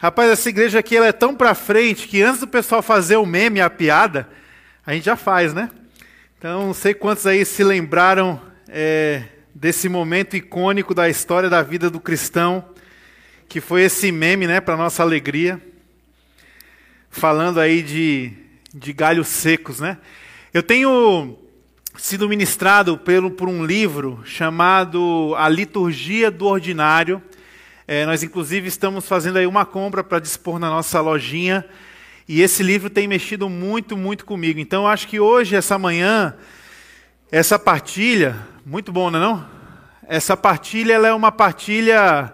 [0.00, 3.26] Rapaz, essa igreja aqui ela é tão para frente que antes do pessoal fazer o
[3.26, 4.28] meme, a piada,
[4.86, 5.68] a gente já faz, né?
[6.38, 11.90] Então, não sei quantos aí se lembraram é, desse momento icônico da história da vida
[11.90, 12.64] do cristão,
[13.48, 15.60] que foi esse meme, né, para nossa alegria,
[17.10, 18.32] falando aí de,
[18.72, 19.98] de galhos secos, né?
[20.54, 21.36] Eu tenho
[21.96, 27.20] sido ministrado pelo, por um livro chamado A Liturgia do Ordinário.
[27.90, 31.64] É, nós, inclusive, estamos fazendo aí uma compra para dispor na nossa lojinha.
[32.28, 34.60] E esse livro tem mexido muito, muito comigo.
[34.60, 36.34] Então, eu acho que hoje, essa manhã,
[37.32, 39.48] essa partilha, muito bom, não é não?
[40.06, 42.30] Essa partilha ela é uma partilha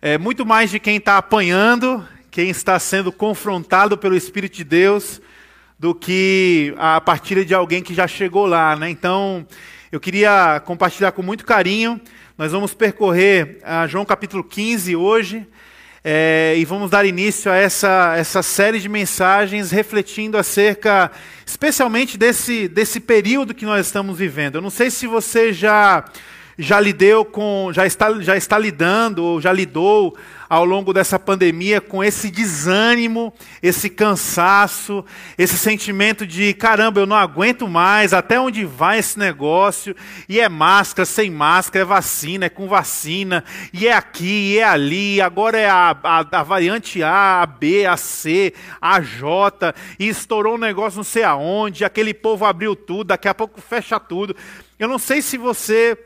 [0.00, 5.20] é, muito mais de quem está apanhando, quem está sendo confrontado pelo Espírito de Deus,
[5.80, 8.76] do que a partilha de alguém que já chegou lá.
[8.76, 8.88] Né?
[8.90, 9.44] Então,
[9.90, 12.00] eu queria compartilhar com muito carinho.
[12.38, 15.46] Nós vamos percorrer a João capítulo 15 hoje.
[16.02, 21.12] É, e vamos dar início a essa, essa série de mensagens refletindo acerca,
[21.46, 24.56] especialmente desse, desse período que nós estamos vivendo.
[24.56, 26.04] Eu não sei se você já
[26.62, 30.16] já lidou com, já está, já está lidando ou já lidou
[30.48, 33.32] ao longo dessa pandemia com esse desânimo,
[33.62, 35.02] esse cansaço,
[35.38, 39.96] esse sentimento de caramba, eu não aguento mais, até onde vai esse negócio?
[40.28, 44.64] E é máscara, sem máscara, é vacina, é com vacina, e é aqui, e é
[44.64, 50.06] ali, agora é a, a, a variante A, a B, a C, a J, e
[50.06, 54.36] estourou um negócio não sei aonde, aquele povo abriu tudo, daqui a pouco fecha tudo.
[54.78, 55.96] Eu não sei se você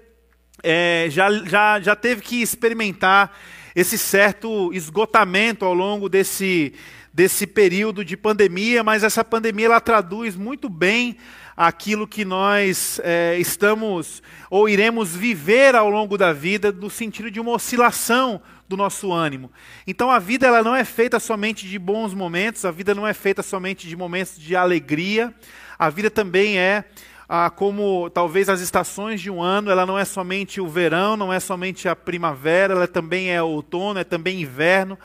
[0.62, 3.36] é, já, já, já teve que experimentar
[3.74, 6.72] esse certo esgotamento ao longo desse,
[7.12, 11.16] desse período de pandemia, mas essa pandemia ela traduz muito bem
[11.56, 17.40] aquilo que nós é, estamos ou iremos viver ao longo da vida, no sentido de
[17.40, 19.50] uma oscilação do nosso ânimo.
[19.86, 23.14] Então a vida ela não é feita somente de bons momentos, a vida não é
[23.14, 25.34] feita somente de momentos de alegria,
[25.78, 26.84] a vida também é
[27.28, 31.32] ah, como talvez as estações de um ano, ela não é somente o verão, não
[31.32, 34.98] é somente a primavera, ela também é outono, é também inverno.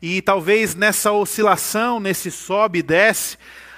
[0.00, 3.36] E talvez nessa oscilação, nesse sobe e desce,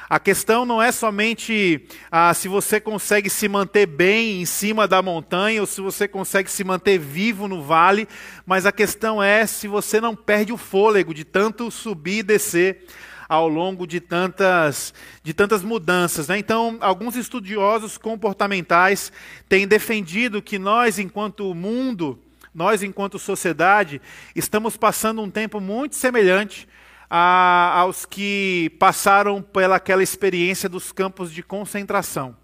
[0.09, 5.03] a questão não é somente ah, se você consegue se manter bem em cima da
[5.03, 8.09] montanha ou se você consegue se manter vivo no vale,
[8.47, 12.87] mas a questão é se você não perde o fôlego de tanto subir e descer
[13.29, 16.29] ao longo de tantas, de tantas mudanças.
[16.29, 16.39] Né?
[16.39, 19.13] Então, alguns estudiosos comportamentais
[19.49, 22.19] têm defendido que nós, enquanto mundo,
[22.55, 24.01] nós, enquanto sociedade,
[24.35, 26.67] estamos passando um tempo muito semelhante
[27.11, 32.37] a, aos que passaram pelaquela experiência dos campos de concentração.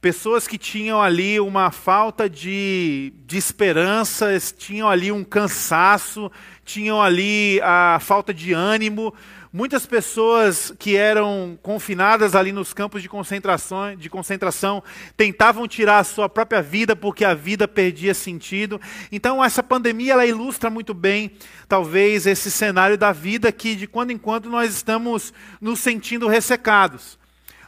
[0.00, 6.30] Pessoas que tinham ali uma falta de, de esperança, tinham ali um cansaço,
[6.64, 9.14] tinham ali a falta de ânimo,
[9.52, 14.82] Muitas pessoas que eram confinadas ali nos campos de concentração, de concentração
[15.16, 18.80] tentavam tirar a sua própria vida porque a vida perdia sentido.
[19.10, 21.30] Então essa pandemia ela ilustra muito bem,
[21.68, 27.18] talvez, esse cenário da vida que de quando em quando nós estamos nos sentindo ressecados.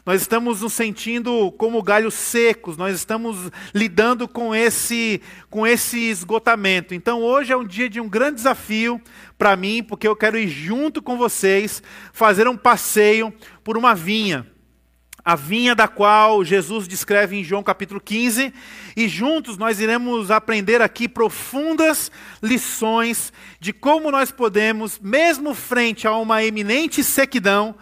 [0.08, 5.20] Nós estamos nos sentindo como galhos secos, nós estamos lidando com esse,
[5.50, 6.94] com esse esgotamento.
[6.94, 8.98] Então hoje é um dia de um grande desafio
[9.36, 13.30] para mim, porque eu quero ir junto com vocês fazer um passeio
[13.62, 14.46] por uma vinha.
[15.22, 18.50] A vinha da qual Jesus descreve em João capítulo 15,
[18.96, 22.10] e juntos nós iremos aprender aqui profundas
[22.42, 23.30] lições
[23.60, 27.74] de como nós podemos, mesmo frente a uma eminente sequidão,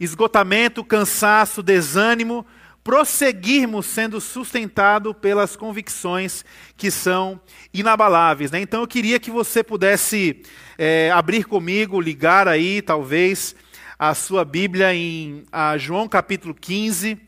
[0.00, 2.46] esgotamento, cansaço, desânimo,
[2.82, 6.44] prosseguirmos sendo sustentado pelas convicções
[6.76, 7.38] que são
[7.72, 8.50] inabaláveis.
[8.50, 8.62] Né?
[8.62, 10.42] Então eu queria que você pudesse
[10.78, 13.54] é, abrir comigo, ligar aí, talvez,
[13.98, 15.44] a sua Bíblia em
[15.78, 17.18] João capítulo 15.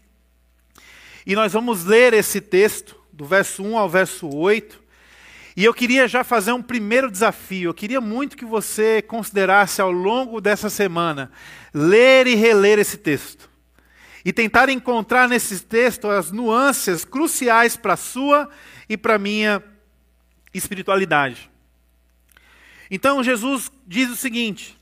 [1.27, 4.81] E nós vamos ler esse texto, do verso 1 ao verso 8.
[5.55, 7.69] E eu queria já fazer um primeiro desafio.
[7.69, 11.31] Eu queria muito que você considerasse ao longo dessa semana
[11.73, 13.51] ler e reler esse texto.
[14.25, 18.49] E tentar encontrar nesse texto as nuances cruciais para a sua
[18.89, 19.63] e para a minha
[20.55, 21.51] espiritualidade.
[22.91, 24.79] Então Jesus diz o seguinte: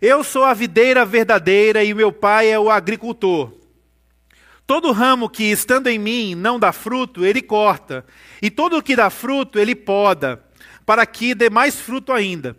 [0.00, 3.52] Eu sou a videira verdadeira e meu pai é o agricultor.
[4.66, 8.06] Todo ramo que estando em mim não dá fruto, ele corta,
[8.40, 10.42] e todo o que dá fruto, ele poda,
[10.86, 12.56] para que dê mais fruto ainda.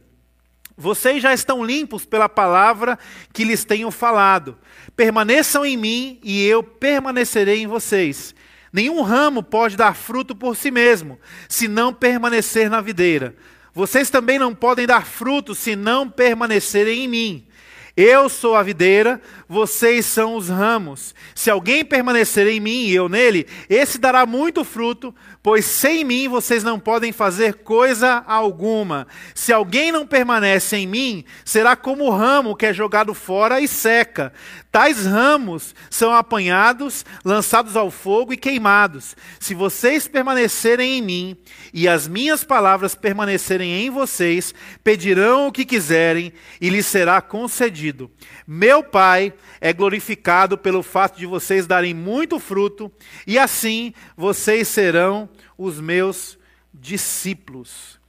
[0.78, 2.98] Vocês já estão limpos pela palavra
[3.32, 4.58] que lhes tenho falado.
[4.96, 8.34] Permaneçam em mim e eu permanecerei em vocês.
[8.72, 13.36] Nenhum ramo pode dar fruto por si mesmo, se não permanecer na videira.
[13.76, 17.48] vocês também não podem dar fruto se não permanecerem em mim.
[17.96, 21.14] Eu sou a videira, vocês são os ramos.
[21.36, 26.30] Se alguém permanecer em mim e eu nele, esse dará muito fruto, pois sem mim
[26.30, 29.06] vocês não podem fazer coisa alguma.
[29.36, 33.68] Se alguém não permanece em mim, será como o ramo que é jogado fora e
[33.68, 34.32] seca.
[34.72, 39.16] Tais ramos são apanhados, lançados ao fogo e queimados.
[39.38, 41.38] Se vocês permanecerem em mim
[41.74, 46.32] e as minhas palavras permanecerem em vocês, pedirão o que quiserem
[46.62, 48.10] e lhes será concedido.
[48.48, 52.92] Meu Pai é glorificado pelo fato de vocês darem muito fruto,
[53.28, 56.38] e assim vocês serão os meus
[56.74, 58.00] discípulos.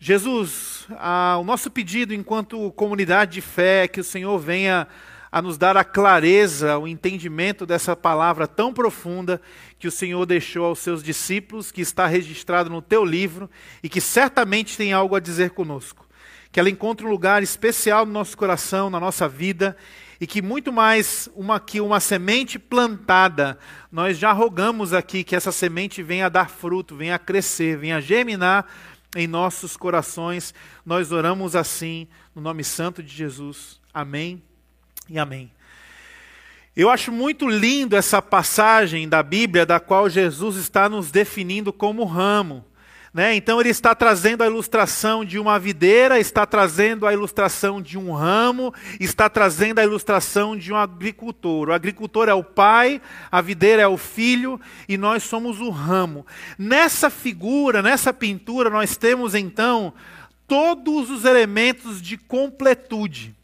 [0.00, 4.86] Jesus, ah, o nosso pedido enquanto comunidade de fé é que o Senhor venha
[5.30, 9.40] a nos dar a clareza, o entendimento dessa palavra tão profunda
[9.78, 13.50] que o Senhor deixou aos seus discípulos, que está registrado no teu livro
[13.82, 16.06] e que certamente tem algo a dizer conosco.
[16.50, 19.76] Que ela encontre um lugar especial no nosso coração, na nossa vida
[20.20, 23.58] e que muito mais uma que uma semente plantada,
[23.90, 27.96] nós já rogamos aqui que essa semente venha a dar fruto, venha a crescer, venha
[27.98, 28.66] a germinar
[29.14, 30.52] em nossos corações.
[30.84, 33.80] Nós oramos assim no nome santo de Jesus.
[33.94, 34.42] Amém
[35.08, 35.52] e amém.
[36.76, 42.04] Eu acho muito lindo essa passagem da Bíblia, da qual Jesus está nos definindo como
[42.04, 42.64] ramo.
[43.12, 43.34] Né?
[43.34, 48.12] Então ele está trazendo a ilustração de uma videira, está trazendo a ilustração de um
[48.12, 51.68] ramo, está trazendo a ilustração de um agricultor.
[51.68, 53.00] O agricultor é o pai,
[53.32, 56.26] a videira é o filho e nós somos o ramo.
[56.58, 59.94] Nessa figura, nessa pintura, nós temos então
[60.46, 63.37] todos os elementos de completude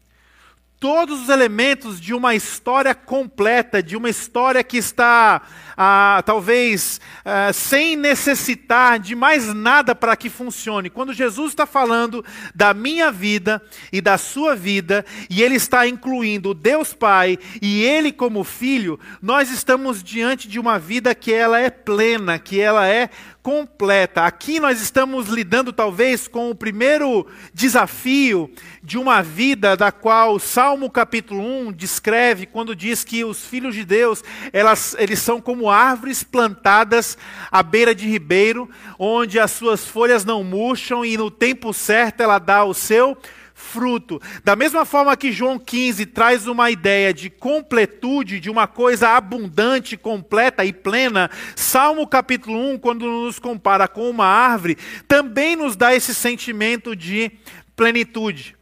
[0.85, 5.41] todos os elementos de uma história completa, de uma história que está,
[5.75, 10.91] ah, talvez, ah, sem necessitar de mais nada para que funcione.
[10.91, 12.23] Quando Jesus está falando
[12.53, 13.59] da minha vida
[13.91, 19.49] e da sua vida, e Ele está incluindo Deus Pai e Ele como Filho, nós
[19.49, 23.09] estamos diante de uma vida que ela é plena, que ela é
[23.45, 24.25] completa.
[24.25, 28.49] Aqui nós estamos lidando talvez com o primeiro desafio
[28.81, 33.85] de uma vida da qual Salmo capítulo 1 descreve quando diz que os filhos de
[33.85, 37.19] Deus, elas, eles são como árvores plantadas
[37.51, 42.39] à beira de ribeiro, onde as suas folhas não murcham e no tempo certo ela
[42.39, 43.15] dá o seu
[43.55, 44.21] fruto.
[44.43, 49.95] Da mesma forma que João 15 traz uma ideia de completude, de uma coisa abundante,
[49.95, 55.95] completa e plena, Salmo capítulo 1, quando nos compara com uma árvore, também nos dá
[55.95, 57.31] esse sentimento de
[57.75, 58.55] plenitude.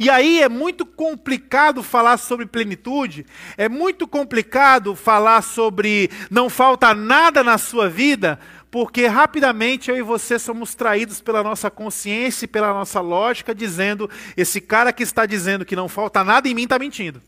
[0.00, 3.26] E aí é muito complicado falar sobre plenitude,
[3.56, 8.38] é muito complicado falar sobre não falta nada na sua vida,
[8.70, 14.10] porque rapidamente eu e você somos traídos pela nossa consciência e pela nossa lógica, dizendo:
[14.36, 17.22] esse cara que está dizendo que não falta nada em mim está mentindo.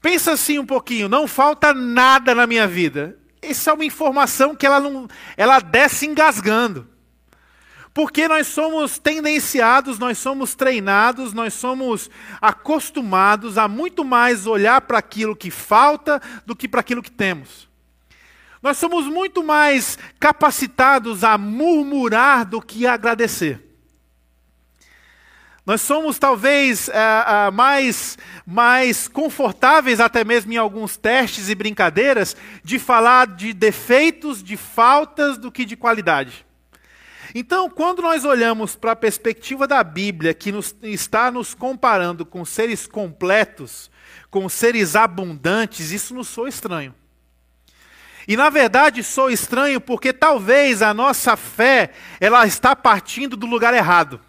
[0.00, 3.16] Pensa assim um pouquinho, não falta nada na minha vida.
[3.40, 6.88] Essa é uma informação que ela não, ela desce engasgando.
[7.94, 12.10] Porque nós somos tendenciados, nós somos treinados, nós somos
[12.40, 17.71] acostumados a muito mais olhar para aquilo que falta do que para aquilo que temos.
[18.62, 23.60] Nós somos muito mais capacitados a murmurar do que a agradecer.
[25.66, 32.36] Nós somos talvez é, é, mais, mais confortáveis, até mesmo em alguns testes e brincadeiras,
[32.64, 36.44] de falar de defeitos, de faltas, do que de qualidade.
[37.34, 42.44] Então, quando nós olhamos para a perspectiva da Bíblia, que nos, está nos comparando com
[42.44, 43.90] seres completos,
[44.30, 46.94] com seres abundantes, isso nos soa estranho.
[48.26, 53.74] E na verdade sou estranho porque talvez a nossa fé ela está partindo do lugar
[53.74, 54.20] errado.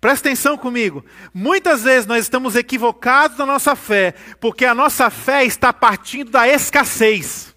[0.00, 1.04] Presta atenção comigo.
[1.34, 6.46] Muitas vezes nós estamos equivocados na nossa fé, porque a nossa fé está partindo da
[6.46, 7.47] escassez.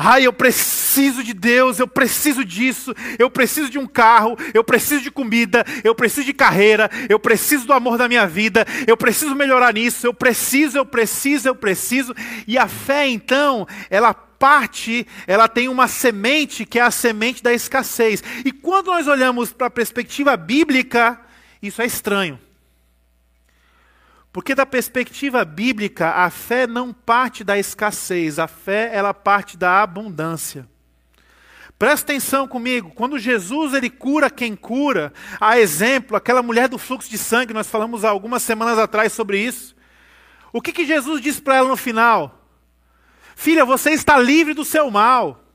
[0.00, 5.02] Ai, eu preciso de Deus, eu preciso disso, eu preciso de um carro, eu preciso
[5.02, 9.34] de comida, eu preciso de carreira, eu preciso do amor da minha vida, eu preciso
[9.34, 12.14] melhorar nisso, eu preciso, eu preciso, eu preciso.
[12.46, 17.52] E a fé, então, ela parte, ela tem uma semente que é a semente da
[17.52, 18.22] escassez.
[18.44, 21.20] E quando nós olhamos para a perspectiva bíblica,
[21.60, 22.38] isso é estranho.
[24.32, 29.82] Porque da perspectiva bíblica, a fé não parte da escassez, a fé ela parte da
[29.82, 30.68] abundância.
[31.78, 37.08] Presta atenção comigo, quando Jesus ele cura quem cura, a exemplo, aquela mulher do fluxo
[37.08, 39.76] de sangue, nós falamos há algumas semanas atrás sobre isso.
[40.52, 42.44] O que, que Jesus disse para ela no final?
[43.36, 45.47] Filha, você está livre do seu mal.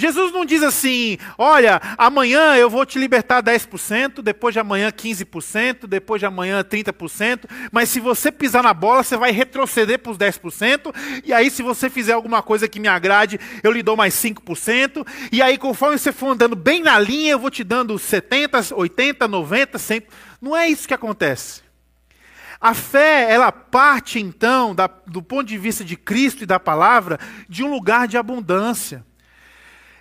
[0.00, 5.86] Jesus não diz assim: olha, amanhã eu vou te libertar 10%, depois de amanhã 15%,
[5.86, 10.18] depois de amanhã 30%, mas se você pisar na bola, você vai retroceder para os
[10.18, 14.14] 10%, e aí se você fizer alguma coisa que me agrade, eu lhe dou mais
[14.14, 18.74] 5%, e aí conforme você for andando bem na linha, eu vou te dando 70%,
[18.74, 20.04] 80%, 90%, 100%.
[20.40, 21.62] Não é isso que acontece.
[22.60, 27.18] A fé, ela parte então, da, do ponto de vista de Cristo e da palavra,
[27.48, 29.04] de um lugar de abundância.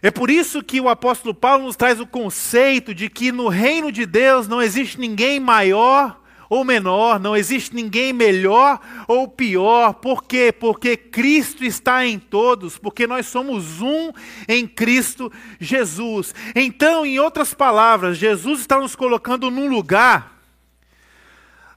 [0.01, 3.91] É por isso que o apóstolo Paulo nos traz o conceito de que no reino
[3.91, 9.93] de Deus não existe ninguém maior ou menor, não existe ninguém melhor ou pior.
[9.93, 10.51] Por quê?
[10.51, 14.11] Porque Cristo está em todos, porque nós somos um
[14.47, 16.33] em Cristo Jesus.
[16.55, 20.39] Então, em outras palavras, Jesus está nos colocando num lugar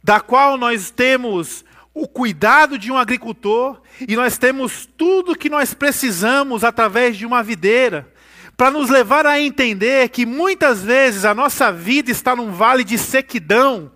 [0.03, 1.65] da qual nós temos
[1.95, 7.43] o cuidado de um agricultor e nós temos tudo que nós precisamos através de uma
[7.43, 8.12] videira,
[8.57, 12.99] para nos levar a entender que muitas vezes a nossa vida está num vale de
[12.99, 13.91] sequidão,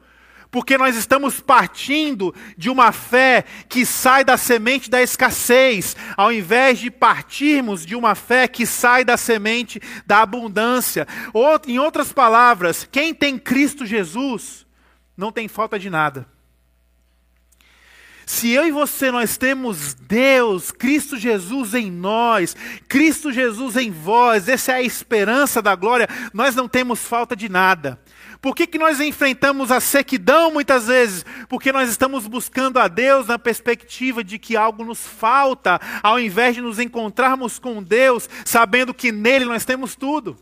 [0.50, 6.78] porque nós estamos partindo de uma fé que sai da semente da escassez, ao invés
[6.78, 11.06] de partirmos de uma fé que sai da semente da abundância.
[11.32, 14.66] Ou, em outras palavras, quem tem Cristo Jesus
[15.16, 16.35] não tem falta de nada.
[18.28, 22.56] Se eu e você nós temos Deus, Cristo Jesus em nós,
[22.88, 27.48] Cristo Jesus em vós, essa é a esperança da glória, nós não temos falta de
[27.48, 28.00] nada.
[28.42, 31.24] Por que, que nós enfrentamos a sequidão muitas vezes?
[31.48, 36.56] Porque nós estamos buscando a Deus na perspectiva de que algo nos falta, ao invés
[36.56, 40.36] de nos encontrarmos com Deus, sabendo que nele nós temos tudo.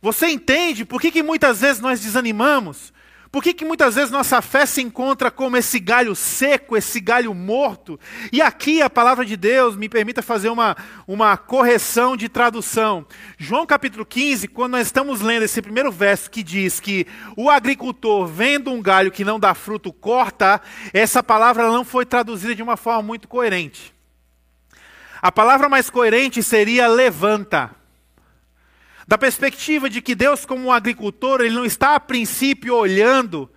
[0.00, 2.95] Você entende por que, que muitas vezes nós desanimamos?
[3.36, 7.34] Por que, que muitas vezes nossa fé se encontra como esse galho seco, esse galho
[7.34, 8.00] morto?
[8.32, 10.74] E aqui a palavra de Deus me permita fazer uma,
[11.06, 13.04] uma correção de tradução.
[13.36, 18.26] João capítulo 15, quando nós estamos lendo esse primeiro verso que diz que o agricultor,
[18.26, 20.58] vendo um galho que não dá fruto, corta,
[20.94, 23.92] essa palavra não foi traduzida de uma forma muito coerente.
[25.20, 27.70] A palavra mais coerente seria levanta.
[29.06, 33.48] Da perspectiva de que Deus, como um agricultor, ele não está a princípio olhando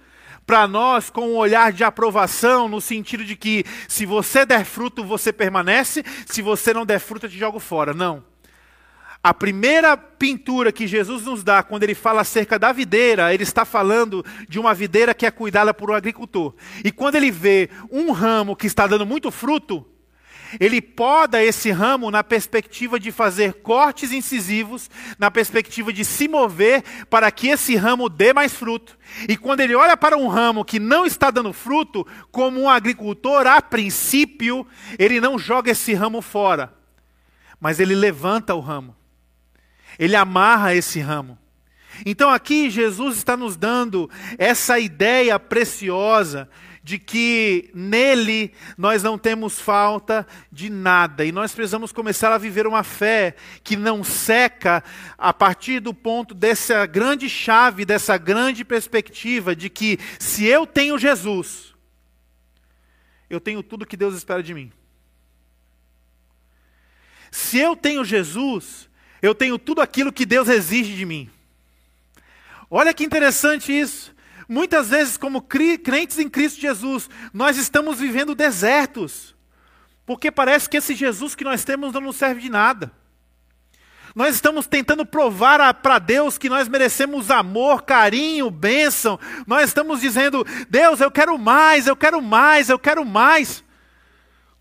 [0.45, 5.03] para nós com um olhar de aprovação, no sentido de que se você der fruto,
[5.03, 7.93] você permanece, se você não der fruto, eu te jogo fora.
[7.93, 8.23] Não.
[9.23, 13.65] A primeira pintura que Jesus nos dá, quando ele fala acerca da videira, ele está
[13.65, 16.53] falando de uma videira que é cuidada por um agricultor.
[16.85, 19.85] E quando ele vê um ramo que está dando muito fruto,
[20.59, 26.83] ele poda esse ramo na perspectiva de fazer cortes incisivos, na perspectiva de se mover
[27.09, 28.97] para que esse ramo dê mais fruto.
[29.27, 33.45] E quando ele olha para um ramo que não está dando fruto, como um agricultor,
[33.45, 34.65] a princípio,
[34.97, 36.73] ele não joga esse ramo fora,
[37.59, 38.95] mas ele levanta o ramo,
[39.97, 41.37] ele amarra esse ramo.
[42.05, 46.49] Então aqui Jesus está nos dando essa ideia preciosa
[46.89, 52.65] de que nele nós não temos falta de nada e nós precisamos começar a viver
[52.65, 54.83] uma fé que não seca
[55.15, 60.97] a partir do ponto dessa grande chave, dessa grande perspectiva de que se eu tenho
[60.97, 61.75] Jesus,
[63.29, 64.71] eu tenho tudo que Deus espera de mim.
[67.29, 68.89] Se eu tenho Jesus,
[69.21, 71.29] eu tenho tudo aquilo que Deus exige de mim.
[72.67, 74.11] Olha que interessante isso.
[74.49, 79.35] Muitas vezes, como crentes em Cristo Jesus, nós estamos vivendo desertos,
[80.07, 82.91] porque parece que esse Jesus que nós temos não nos serve de nada.
[84.15, 89.19] Nós estamos tentando provar para Deus que nós merecemos amor, carinho, bênção.
[89.45, 93.63] Nós estamos dizendo, Deus, eu quero mais, eu quero mais, eu quero mais.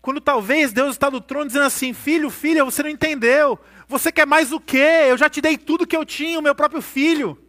[0.03, 3.59] Quando talvez Deus está no trono dizendo assim: Filho, filha, você não entendeu.
[3.87, 5.07] Você quer mais o quê?
[5.07, 7.48] Eu já te dei tudo que eu tinha, o meu próprio filho.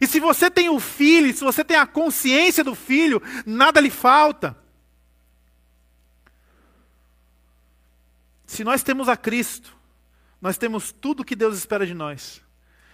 [0.00, 3.90] E se você tem o filho, se você tem a consciência do filho, nada lhe
[3.90, 4.56] falta.
[8.46, 9.76] Se nós temos a Cristo,
[10.40, 12.40] nós temos tudo o que Deus espera de nós.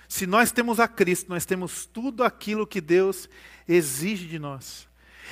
[0.08, 3.28] Se nós temos a Cristo, nós temos tudo aquilo que Deus
[3.66, 4.88] exige de nós.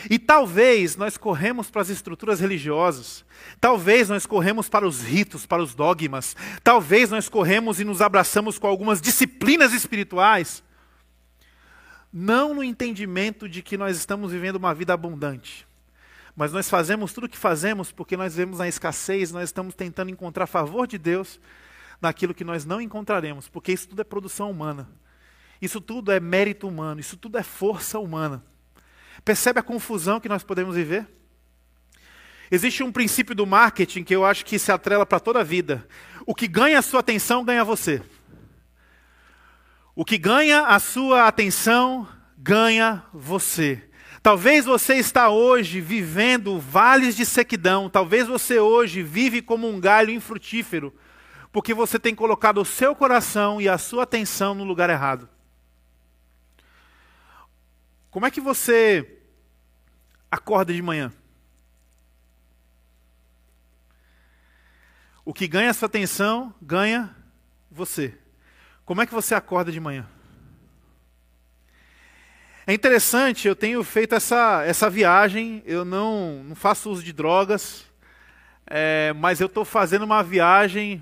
[0.09, 3.25] E talvez nós corremos para as estruturas religiosas,
[3.61, 8.59] talvez nós corremos para os ritos, para os dogmas, talvez nós corremos e nos abraçamos
[8.59, 10.62] com algumas disciplinas espirituais,
[12.12, 15.67] não no entendimento de que nós estamos vivendo uma vida abundante,
[16.35, 20.11] mas nós fazemos tudo o que fazemos porque nós vemos na escassez, nós estamos tentando
[20.11, 21.40] encontrar favor de Deus
[22.00, 24.88] naquilo que nós não encontraremos, porque isso tudo é produção humana,
[25.61, 28.43] isso tudo é mérito humano, isso tudo é força humana.
[29.25, 31.07] Percebe a confusão que nós podemos viver?
[32.50, 35.87] Existe um princípio do marketing que eu acho que se atrela para toda a vida.
[36.26, 38.02] O que ganha a sua atenção ganha você.
[40.00, 43.87] O que ganha a sua atenção ganha você.
[44.23, 50.11] Talvez você está hoje vivendo vales de sequidão, talvez você hoje vive como um galho
[50.11, 50.90] infrutífero,
[51.52, 55.28] porque você tem colocado o seu coração e a sua atenção no lugar errado.
[58.11, 59.19] Como é que você
[60.30, 61.12] acorda de manhã?
[65.26, 67.14] O que ganha a sua atenção, ganha
[67.71, 68.19] você.
[68.91, 70.05] Como é que você acorda de manhã?
[72.67, 77.87] É interessante, eu tenho feito essa, essa viagem, eu não, não faço uso de drogas,
[78.67, 81.01] é, mas eu estou fazendo uma viagem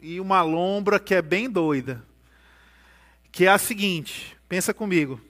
[0.00, 2.00] e uma lombra que é bem doida.
[3.32, 5.20] Que é a seguinte, pensa comigo.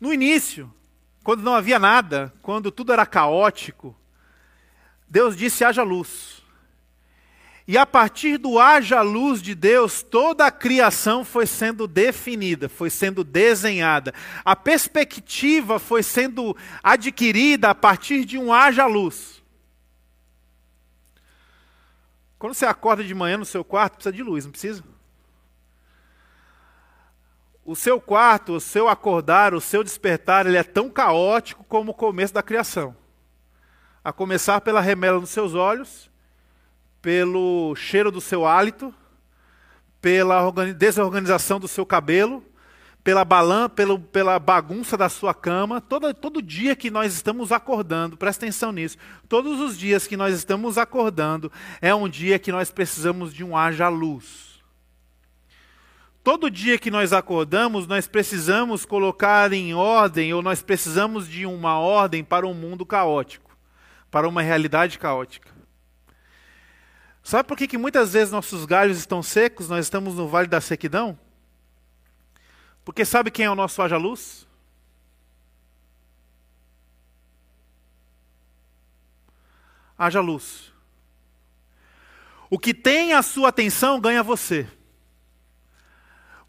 [0.00, 0.72] No início,
[1.24, 3.96] quando não havia nada, quando tudo era caótico,
[5.08, 6.40] Deus disse: haja luz.
[7.72, 12.90] E a partir do haja luz de Deus, toda a criação foi sendo definida, foi
[12.90, 14.12] sendo desenhada.
[14.44, 19.42] A perspectiva foi sendo adquirida a partir de um haja luz.
[22.38, 24.84] Quando você acorda de manhã no seu quarto, precisa de luz, não precisa?
[27.64, 31.94] O seu quarto, o seu acordar, o seu despertar, ele é tão caótico como o
[31.94, 32.94] começo da criação.
[34.04, 36.11] A começar pela remela nos seus olhos
[37.02, 38.94] pelo cheiro do seu hálito,
[40.00, 42.44] pela desorganização do seu cabelo,
[43.02, 48.16] pela balã, pelo, pela bagunça da sua cama, todo, todo dia que nós estamos acordando,
[48.16, 48.96] presta atenção nisso,
[49.28, 53.56] todos os dias que nós estamos acordando, é um dia que nós precisamos de um
[53.56, 54.52] haja luz.
[56.22, 61.80] Todo dia que nós acordamos, nós precisamos colocar em ordem, ou nós precisamos de uma
[61.80, 63.50] ordem para um mundo caótico,
[64.08, 65.50] para uma realidade caótica.
[67.22, 70.60] Sabe por que, que muitas vezes nossos galhos estão secos, nós estamos no vale da
[70.60, 71.18] sequidão?
[72.84, 74.46] Porque sabe quem é o nosso haja luz?
[79.96, 80.72] Haja luz.
[82.50, 84.68] O que tem a sua atenção ganha você.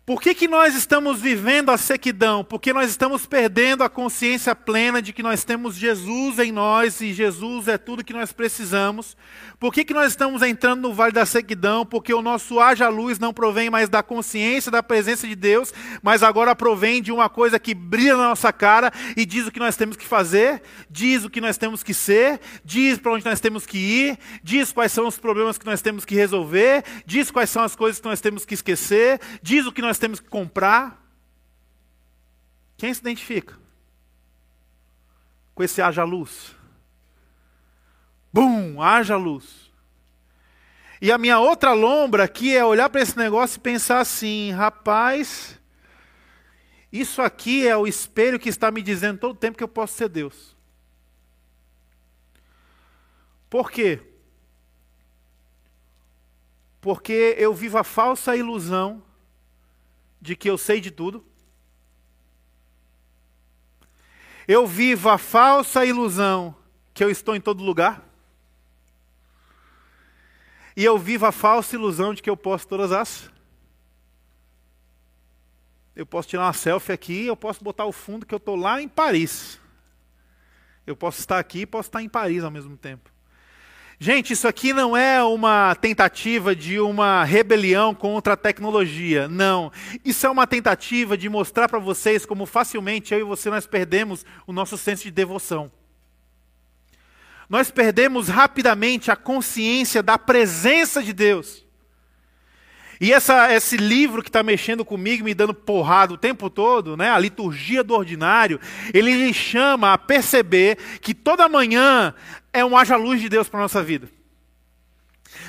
[0.06, 2.44] Por que, que nós estamos vivendo a sequidão?
[2.44, 7.14] Porque nós estamos perdendo a consciência plena de que nós temos Jesus em nós e
[7.14, 9.16] Jesus é tudo que nós precisamos.
[9.58, 11.86] Por que, que nós estamos entrando no vale da sequidão?
[11.86, 16.22] Porque o nosso haja luz não provém mais da consciência da presença de Deus, mas
[16.22, 19.78] agora provém de uma coisa que brilha na nossa cara e diz o que nós
[19.78, 23.66] temos que fazer, diz o que nós temos que ser, diz para onde nós temos
[23.66, 27.64] que ir, diz quais são os problemas que nós temos que resolver, diz quais são
[27.64, 31.00] as coisas que nós temos que esquecer, diz o que nós nós temos que comprar.
[32.76, 33.56] Quem se identifica
[35.54, 36.56] com esse haja luz?
[38.34, 39.72] Bum, haja luz.
[41.00, 45.60] E a minha outra lombra aqui é olhar para esse negócio e pensar assim: rapaz,
[46.92, 49.94] isso aqui é o espelho que está me dizendo todo o tempo que eu posso
[49.94, 50.58] ser Deus.
[53.48, 54.02] Por quê?
[56.82, 59.04] Porque eu vivo a falsa ilusão
[60.24, 61.22] de que eu sei de tudo.
[64.48, 66.56] Eu vivo a falsa ilusão
[66.94, 68.02] que eu estou em todo lugar.
[70.78, 73.30] E eu vivo a falsa ilusão de que eu posso todas as.
[75.94, 78.82] Eu posso tirar uma selfie aqui, eu posso botar o fundo que eu estou lá
[78.82, 79.60] em Paris.
[80.88, 83.13] Eu posso estar aqui e posso estar em Paris ao mesmo tempo.
[84.00, 89.28] Gente, isso aqui não é uma tentativa de uma rebelião contra a tecnologia.
[89.28, 89.72] Não.
[90.04, 94.26] Isso é uma tentativa de mostrar para vocês como facilmente eu e você nós perdemos
[94.46, 95.72] o nosso senso de devoção.
[97.50, 101.63] Nós perdemos rapidamente a consciência da presença de Deus.
[103.00, 107.10] E essa, esse livro que está mexendo comigo, me dando porrada o tempo todo, né,
[107.10, 108.60] a liturgia do ordinário,
[108.94, 112.14] ele me chama a perceber que toda manhã
[112.52, 114.10] é um haja luz de Deus para a nossa vida.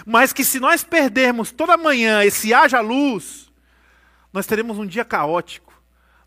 [0.07, 3.52] Mas que se nós perdermos toda manhã esse haja luz,
[4.33, 5.72] nós teremos um dia caótico,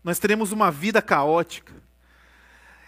[0.02, 1.74] nós teremos uma vida caótica.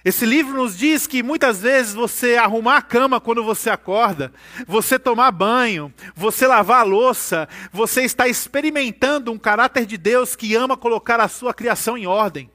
[0.02, 4.32] Esse livro nos diz que muitas vezes você arrumar a cama quando você acorda,
[4.66, 10.54] você tomar banho, você lavar a louça, você está experimentando um caráter de Deus que
[10.54, 12.50] ama colocar a sua criação em ordem.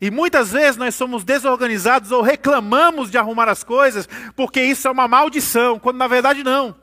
[0.00, 4.90] E muitas vezes nós somos desorganizados ou reclamamos de arrumar as coisas porque isso é
[4.90, 6.74] uma maldição, quando na verdade não.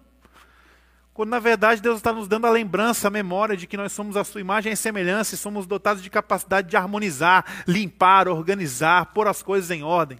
[1.17, 4.15] Quando na verdade Deus está nos dando a lembrança, a memória de que nós somos
[4.15, 9.27] a sua imagem e semelhança e somos dotados de capacidade de harmonizar, limpar, organizar, pôr
[9.27, 10.19] as coisas em ordem.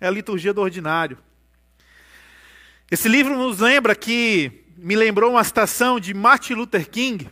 [0.00, 1.18] É a liturgia do ordinário.
[2.88, 7.28] Esse livro nos lembra que, me lembrou uma citação de Martin Luther King,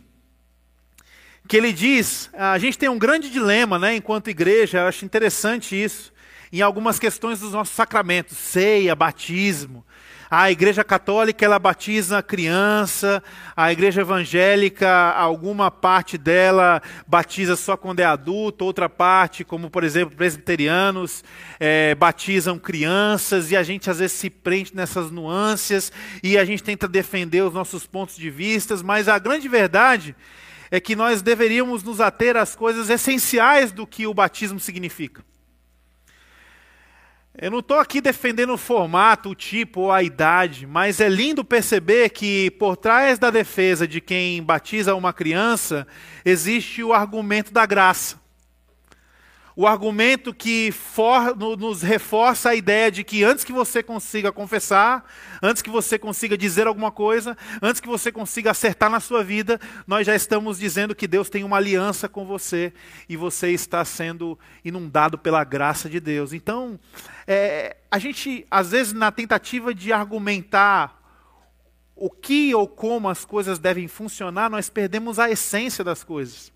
[1.47, 5.81] que ele diz: a gente tem um grande dilema, né, enquanto igreja, eu acho interessante
[5.81, 6.11] isso,
[6.51, 9.85] em algumas questões dos nossos sacramentos, ceia, batismo.
[10.35, 13.21] A igreja católica ela batiza criança,
[13.55, 19.83] a igreja evangélica, alguma parte dela batiza só quando é adulto, outra parte, como por
[19.83, 21.23] exemplo presbiterianos,
[21.59, 25.91] é, batizam crianças e a gente às vezes se prende nessas nuances
[26.23, 30.15] e a gente tenta defender os nossos pontos de vista, mas a grande verdade
[30.71, 35.23] é que nós deveríamos nos ater às coisas essenciais do que o batismo significa.
[37.35, 41.43] Eu não estou aqui defendendo o formato, o tipo ou a idade, mas é lindo
[41.43, 45.87] perceber que por trás da defesa de quem batiza uma criança
[46.23, 48.22] existe o argumento da graça
[49.55, 54.31] o argumento que for, no, nos reforça a ideia de que antes que você consiga
[54.31, 55.05] confessar,
[55.41, 59.59] antes que você consiga dizer alguma coisa, antes que você consiga acertar na sua vida,
[59.85, 62.73] nós já estamos dizendo que Deus tem uma aliança com você
[63.07, 66.33] e você está sendo inundado pela graça de Deus.
[66.33, 66.79] Então,
[67.27, 70.99] é, a gente, às vezes, na tentativa de argumentar
[71.95, 76.52] o que ou como as coisas devem funcionar, nós perdemos a essência das coisas.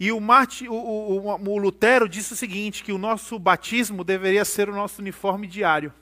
[0.00, 4.44] E o, Marti, o, o, o, Lutero disse o seguinte: que o nosso batismo deveria
[4.44, 5.92] ser o nosso uniforme diário.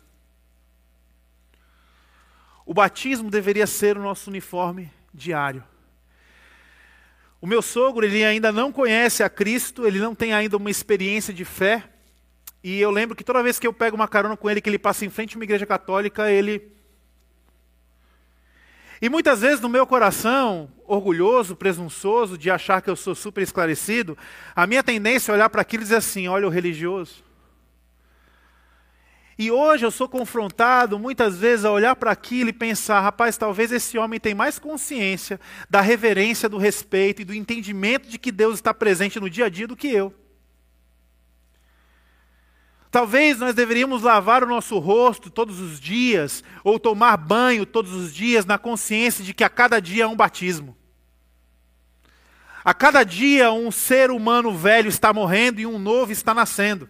[2.66, 5.64] O batismo deveria ser o nosso uniforme diário.
[7.40, 11.32] O meu sogro, ele ainda não conhece a Cristo, ele não tem ainda uma experiência
[11.32, 11.84] de fé.
[12.62, 14.78] E eu lembro que toda vez que eu pego uma carona com ele, que ele
[14.78, 16.75] passa em frente a uma igreja católica, ele
[19.00, 24.16] e muitas vezes no meu coração, orgulhoso, presunçoso, de achar que eu sou super esclarecido,
[24.54, 27.24] a minha tendência é olhar para aquilo e dizer assim: olha o religioso.
[29.38, 33.70] E hoje eu sou confrontado muitas vezes a olhar para aquilo e pensar: rapaz, talvez
[33.70, 38.54] esse homem tenha mais consciência da reverência, do respeito e do entendimento de que Deus
[38.54, 40.14] está presente no dia a dia do que eu.
[42.96, 48.10] Talvez nós deveríamos lavar o nosso rosto todos os dias, ou tomar banho todos os
[48.10, 50.74] dias, na consciência de que a cada dia é um batismo.
[52.64, 56.88] A cada dia um ser humano velho está morrendo e um novo está nascendo.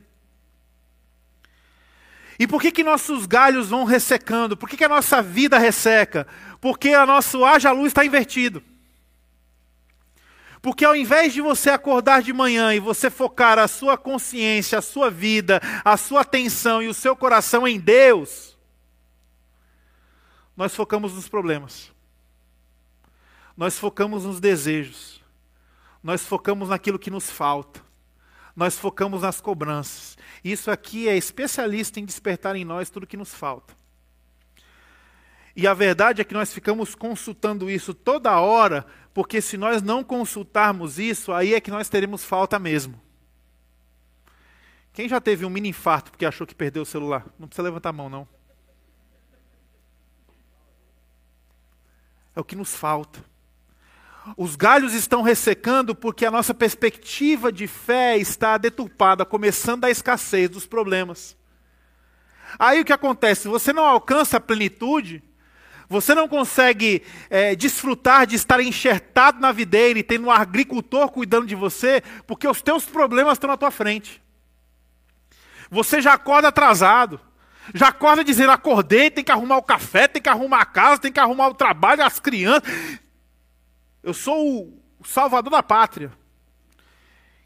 [2.39, 4.57] E por que, que nossos galhos vão ressecando?
[4.57, 6.25] Por que, que a nossa vida resseca?
[6.61, 8.63] Porque o nosso haja luz está invertido.
[10.67, 14.83] Porque ao invés de você acordar de manhã e você focar a sua consciência, a
[14.83, 18.59] sua vida, a sua atenção e o seu coração em Deus,
[20.57, 21.93] nós focamos nos problemas.
[23.57, 25.23] Nós focamos nos desejos.
[26.03, 27.81] Nós focamos naquilo que nos falta.
[28.57, 30.19] Nós focamos nas cobranças.
[30.43, 33.73] Isso aqui é especialista em despertar em nós tudo que nos falta.
[35.55, 38.85] E a verdade é que nós ficamos consultando isso toda hora,
[39.17, 43.01] porque se nós não consultarmos isso, aí é que nós teremos falta mesmo.
[44.93, 47.25] Quem já teve um mini infarto porque achou que perdeu o celular?
[47.39, 48.29] Não precisa levantar a mão, não.
[52.35, 53.25] É o que nos falta.
[54.37, 60.51] Os galhos estão ressecando porque a nossa perspectiva de fé está deturpada, começando a escassez
[60.51, 61.35] dos problemas.
[62.59, 63.49] Aí o que acontece?
[63.49, 65.23] Você não alcança a plenitude
[65.89, 71.47] você não consegue é, desfrutar de estar enxertado na videira e tendo um agricultor cuidando
[71.47, 74.23] de você, porque os teus problemas estão na tua frente.
[75.71, 77.21] Você já acorda atrasado.
[77.75, 81.13] Já acorda dizendo: acordei, tem que arrumar o café, tem que arrumar a casa, tem
[81.13, 82.63] que arrumar o trabalho, as crianças.
[84.03, 86.13] Eu sou o salvador da pátria.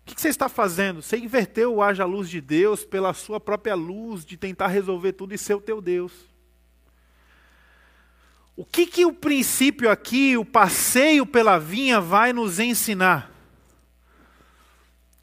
[0.03, 1.03] O que você está fazendo?
[1.03, 5.35] Você inverteu o haja luz de Deus pela sua própria luz de tentar resolver tudo
[5.35, 6.30] e ser o teu Deus.
[8.56, 13.30] O que, que o princípio aqui, o passeio pela vinha, vai nos ensinar?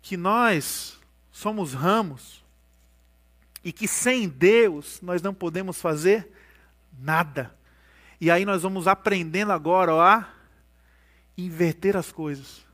[0.02, 0.98] Que nós
[1.32, 2.44] somos ramos
[3.64, 6.32] e que sem Deus nós não podemos fazer
[7.00, 7.54] nada.
[8.20, 10.28] E aí nós vamos aprendendo agora ó, a
[11.38, 12.66] inverter as coisas.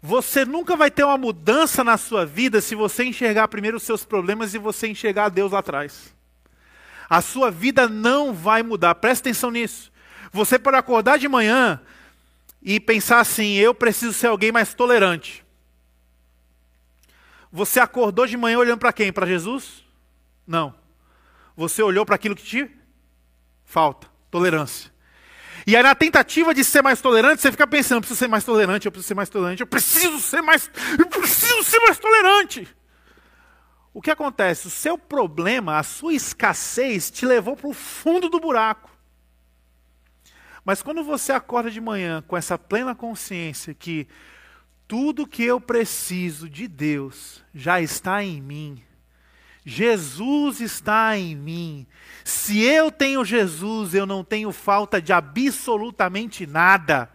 [0.00, 4.04] Você nunca vai ter uma mudança na sua vida se você enxergar primeiro os seus
[4.04, 6.14] problemas e você enxergar Deus lá atrás.
[7.08, 8.94] A sua vida não vai mudar.
[8.96, 9.90] Presta atenção nisso.
[10.32, 11.80] Você pode acordar de manhã
[12.62, 15.44] e pensar assim: eu preciso ser alguém mais tolerante.
[17.50, 19.12] Você acordou de manhã olhando para quem?
[19.12, 19.84] Para Jesus?
[20.46, 20.74] Não.
[21.56, 22.70] Você olhou para aquilo que te
[23.64, 24.92] falta tolerância.
[25.66, 28.44] E aí, na tentativa de ser mais tolerante, você fica pensando: eu preciso ser mais
[28.44, 32.68] tolerante, eu preciso ser mais tolerante, eu preciso ser mais, eu preciso ser mais tolerante.
[33.92, 34.66] O que acontece?
[34.66, 38.90] O seu problema, a sua escassez te levou para o fundo do buraco.
[40.64, 44.06] Mas quando você acorda de manhã com essa plena consciência que
[44.86, 48.82] tudo que eu preciso de Deus já está em mim,
[49.64, 51.86] Jesus está em mim.
[52.24, 57.10] Se eu tenho Jesus, eu não tenho falta de absolutamente nada.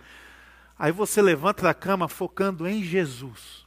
[0.77, 3.62] Aí você levanta da cama focando em Jesus.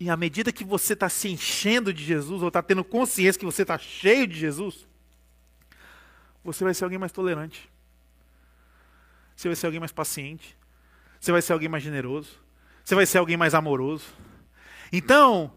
[0.00, 3.44] E à medida que você está se enchendo de Jesus, ou está tendo consciência que
[3.44, 4.88] você está cheio de Jesus,
[6.42, 7.68] você vai ser alguém mais tolerante.
[9.36, 10.56] Você vai ser alguém mais paciente.
[11.20, 12.30] Você vai ser alguém mais generoso.
[12.82, 14.06] Você vai ser alguém mais amoroso.
[14.90, 15.52] Então,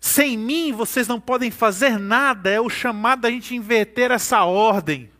[0.00, 5.10] sem mim vocês não podem fazer nada, é o chamado da gente inverter essa ordem.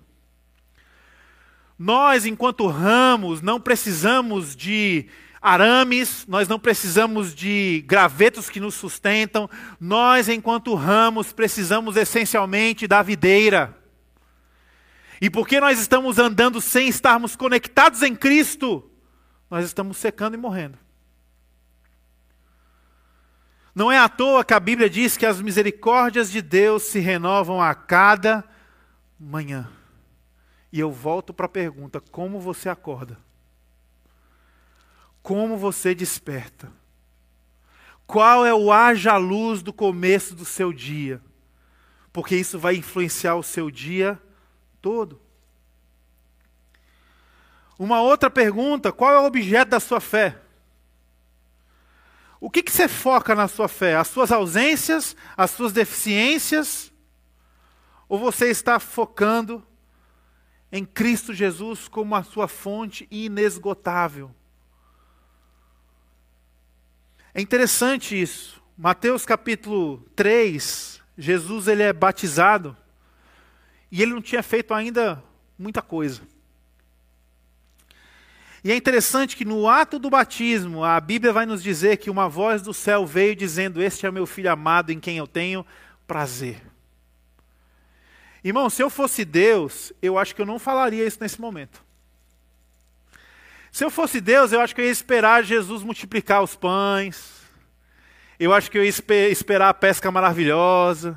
[1.77, 5.09] Nós, enquanto ramos, não precisamos de
[5.41, 9.49] arames, nós não precisamos de gravetos que nos sustentam,
[9.81, 13.77] nós, enquanto ramos, precisamos essencialmente da videira.
[15.21, 18.89] E porque nós estamos andando sem estarmos conectados em Cristo,
[19.51, 20.79] nós estamos secando e morrendo.
[23.75, 27.63] Não é à toa que a Bíblia diz que as misericórdias de Deus se renovam
[27.63, 28.45] a cada
[29.19, 29.71] manhã.
[30.73, 33.19] E eu volto para a pergunta: como você acorda?
[35.29, 36.73] Como você desperta?
[38.07, 41.21] Qual é o haja luz do começo do seu dia?
[42.11, 44.19] Porque isso vai influenciar o seu dia
[44.81, 45.21] todo.
[47.79, 50.41] Uma outra pergunta: qual é o objeto da sua fé?
[52.41, 53.97] O que, que você foca na sua fé?
[53.97, 56.91] As suas ausências, as suas deficiências?
[58.09, 59.63] Ou você está focando
[60.73, 64.35] em Cristo Jesus como a sua fonte inesgotável?
[67.39, 68.61] É interessante isso.
[68.77, 72.77] Mateus capítulo 3, Jesus ele é batizado
[73.93, 75.23] e ele não tinha feito ainda
[75.57, 76.21] muita coisa.
[78.65, 82.29] E é interessante que no ato do batismo, a Bíblia vai nos dizer que uma
[82.29, 85.65] voz do céu veio dizendo: Este é meu filho amado em quem eu tenho
[86.09, 86.61] prazer.
[88.43, 91.87] Irmão, se eu fosse Deus, eu acho que eu não falaria isso nesse momento.
[93.79, 97.45] Se eu fosse Deus, eu acho que eu ia esperar Jesus multiplicar os pães.
[98.37, 98.91] Eu acho que eu ia
[99.31, 101.17] esperar a pesca maravilhosa.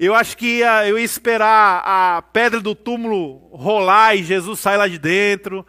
[0.00, 4.78] Eu acho que ia, eu ia esperar a pedra do túmulo rolar e Jesus sair
[4.78, 5.66] lá de dentro.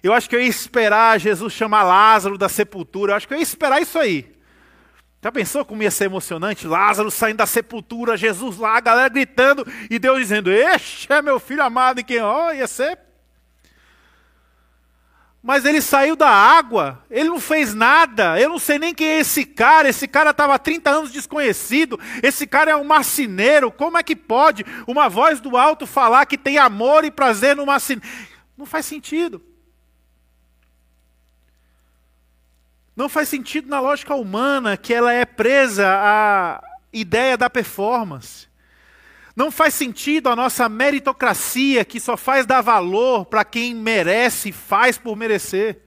[0.00, 3.10] Eu acho que eu ia esperar Jesus chamar Lázaro da sepultura.
[3.10, 4.32] Eu acho que eu ia esperar isso aí.
[5.20, 6.68] Já pensou como ia ser emocionante?
[6.68, 11.40] Lázaro saindo da sepultura, Jesus lá, a galera gritando e Deus dizendo: Este é meu
[11.40, 12.22] filho amado em quem.
[12.22, 13.03] Oh, ia ser.
[15.46, 19.18] Mas ele saiu da água, ele não fez nada, eu não sei nem quem é
[19.18, 23.98] esse cara, esse cara estava há 30 anos desconhecido, esse cara é um marceneiro, como
[23.98, 28.08] é que pode uma voz do alto falar que tem amor e prazer no marceneiro?
[28.56, 29.44] Não faz sentido.
[32.96, 38.48] Não faz sentido na lógica humana que ela é presa à ideia da performance.
[39.36, 44.52] Não faz sentido a nossa meritocracia que só faz dar valor para quem merece e
[44.52, 45.80] faz por merecer.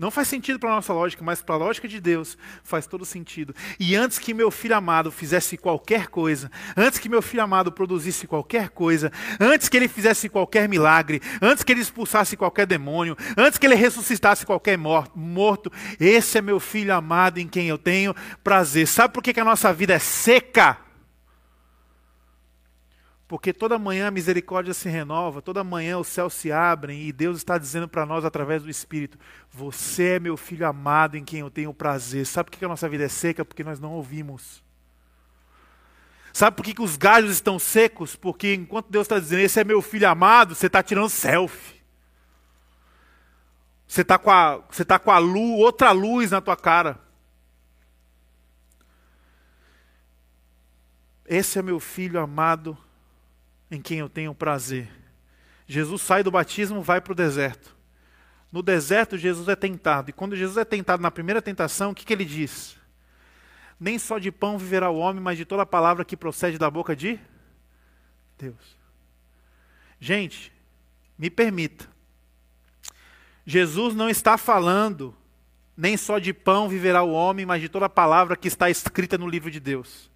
[0.00, 3.04] Não faz sentido para a nossa lógica, mas para a lógica de Deus faz todo
[3.04, 3.54] sentido.
[3.78, 8.26] E antes que meu filho amado fizesse qualquer coisa, antes que meu filho amado produzisse
[8.26, 13.58] qualquer coisa, antes que ele fizesse qualquer milagre, antes que ele expulsasse qualquer demônio, antes
[13.58, 18.86] que ele ressuscitasse qualquer morto, esse é meu filho amado em quem eu tenho prazer.
[18.86, 20.89] Sabe por que, que a nossa vida é seca?
[23.30, 27.36] Porque toda manhã a misericórdia se renova, toda manhã os céus se abrem e Deus
[27.36, 29.16] está dizendo para nós através do Espírito:
[29.52, 32.26] Você é meu filho amado em quem eu tenho prazer.
[32.26, 33.44] Sabe por que a nossa vida é seca?
[33.44, 34.64] Porque nós não ouvimos.
[36.32, 38.16] Sabe por que, os galhos estão secos?
[38.16, 41.80] Porque enquanto Deus está dizendo: Esse é meu filho amado, você está tirando selfie.
[43.86, 46.98] Você está com a, você tá com a luz, outra luz na tua cara.
[51.24, 52.76] Esse é meu filho amado
[53.70, 54.88] em quem eu tenho prazer.
[55.66, 57.76] Jesus sai do batismo, vai para o deserto.
[58.50, 60.10] No deserto, Jesus é tentado.
[60.10, 62.76] E quando Jesus é tentado na primeira tentação, o que, que ele diz?
[63.78, 66.68] Nem só de pão viverá o homem, mas de toda a palavra que procede da
[66.68, 67.18] boca de
[68.36, 68.76] Deus.
[70.00, 70.52] Gente,
[71.16, 71.88] me permita.
[73.46, 75.14] Jesus não está falando
[75.76, 79.16] nem só de pão viverá o homem, mas de toda a palavra que está escrita
[79.16, 80.10] no livro de Deus.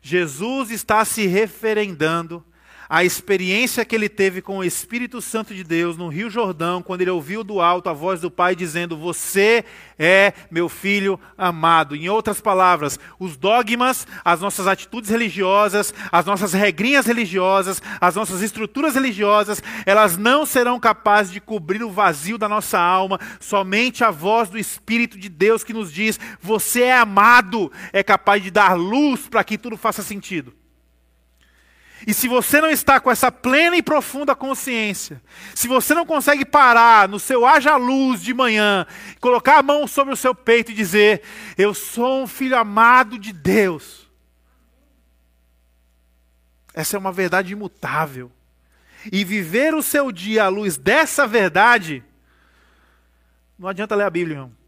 [0.00, 2.42] Jesus está se referendando
[2.88, 7.00] a experiência que ele teve com o Espírito Santo de Deus no Rio Jordão, quando
[7.00, 9.64] ele ouviu do alto a voz do Pai dizendo: Você
[9.98, 11.96] é meu filho amado.
[11.96, 18.42] Em outras palavras, os dogmas, as nossas atitudes religiosas, as nossas regrinhas religiosas, as nossas
[18.42, 23.18] estruturas religiosas, elas não serão capazes de cobrir o vazio da nossa alma.
[23.40, 28.42] Somente a voz do Espírito de Deus que nos diz: Você é amado, é capaz
[28.42, 30.52] de dar luz para que tudo faça sentido.
[32.04, 35.22] E se você não está com essa plena e profunda consciência,
[35.54, 38.86] se você não consegue parar no seu haja luz de manhã,
[39.20, 41.22] colocar a mão sobre o seu peito e dizer:
[41.56, 44.10] Eu sou um filho amado de Deus.
[46.74, 48.30] Essa é uma verdade imutável.
[49.10, 52.04] E viver o seu dia à luz dessa verdade,
[53.58, 54.65] não adianta ler a Bíblia, irmão.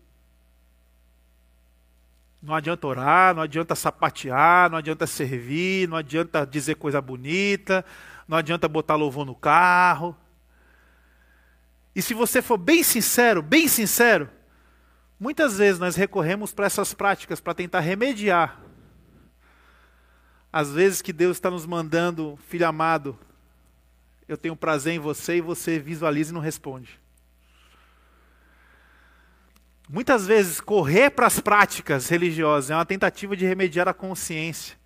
[2.48, 7.84] Não adianta orar, não adianta sapatear, não adianta servir, não adianta dizer coisa bonita,
[8.26, 10.16] não adianta botar louvor no carro.
[11.94, 14.30] E se você for bem sincero, bem sincero,
[15.20, 18.58] muitas vezes nós recorremos para essas práticas para tentar remediar.
[20.50, 23.18] Às vezes que Deus está nos mandando, filho amado,
[24.26, 26.98] eu tenho prazer em você e você visualiza e não responde.
[29.88, 34.76] Muitas vezes, correr para as práticas religiosas é uma tentativa de remediar a consciência,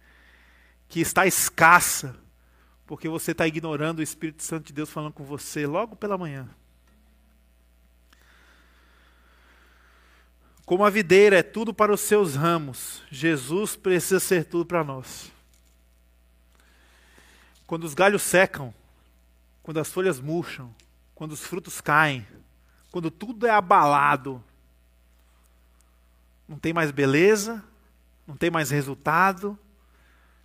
[0.88, 2.14] que está escassa,
[2.86, 6.48] porque você está ignorando o Espírito Santo de Deus falando com você logo pela manhã.
[10.64, 15.32] Como a videira é tudo para os seus ramos, Jesus precisa ser tudo para nós.
[17.66, 18.72] Quando os galhos secam,
[19.64, 20.72] quando as folhas murcham,
[21.12, 22.24] quando os frutos caem,
[22.92, 24.42] quando tudo é abalado,
[26.52, 27.64] não tem mais beleza,
[28.26, 29.58] não tem mais resultado.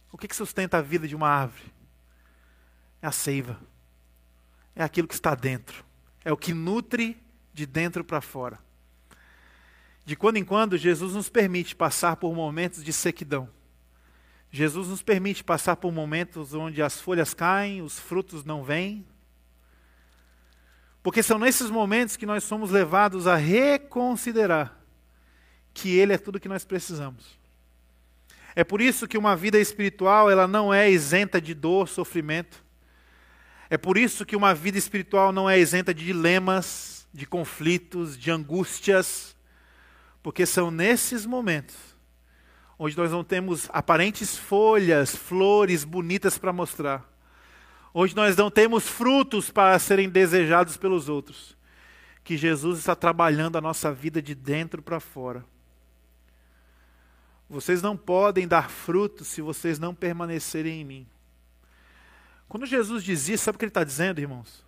[0.09, 1.69] O que, sustenta a vida de uma árvore?
[3.01, 3.59] É a seiva.
[4.73, 5.83] É aquilo que está dentro.
[6.23, 7.21] É o que nutre
[7.53, 8.57] de dentro para fora.
[10.05, 13.49] De quando em quando, Jesus nos permite passar por momentos de sequidão.
[14.49, 19.05] Jesus nos permite passar por momentos onde as folhas caem, os frutos não vêm.
[21.03, 24.76] Porque são nesses momentos que nós somos levados a reconsiderar
[25.77, 27.37] que Ele é tudo que nós precisamos.
[28.55, 32.65] É por isso que uma vida espiritual ela não é isenta de dor, sofrimento.
[33.69, 38.31] É por isso que uma vida espiritual não é isenta de dilemas, de conflitos, de
[38.31, 39.35] angústias,
[40.23, 41.75] porque são nesses momentos
[42.79, 47.07] onde nós não temos aparentes folhas, flores bonitas para mostrar,
[47.93, 51.55] onde nós não temos frutos para serem desejados pelos outros,
[52.23, 55.45] que Jesus está trabalhando a nossa vida de dentro para fora.
[57.49, 61.07] Vocês não podem dar frutos se vocês não permanecerem em mim.
[62.47, 64.65] Quando Jesus diz isso, sabe o que ele está dizendo, irmãos?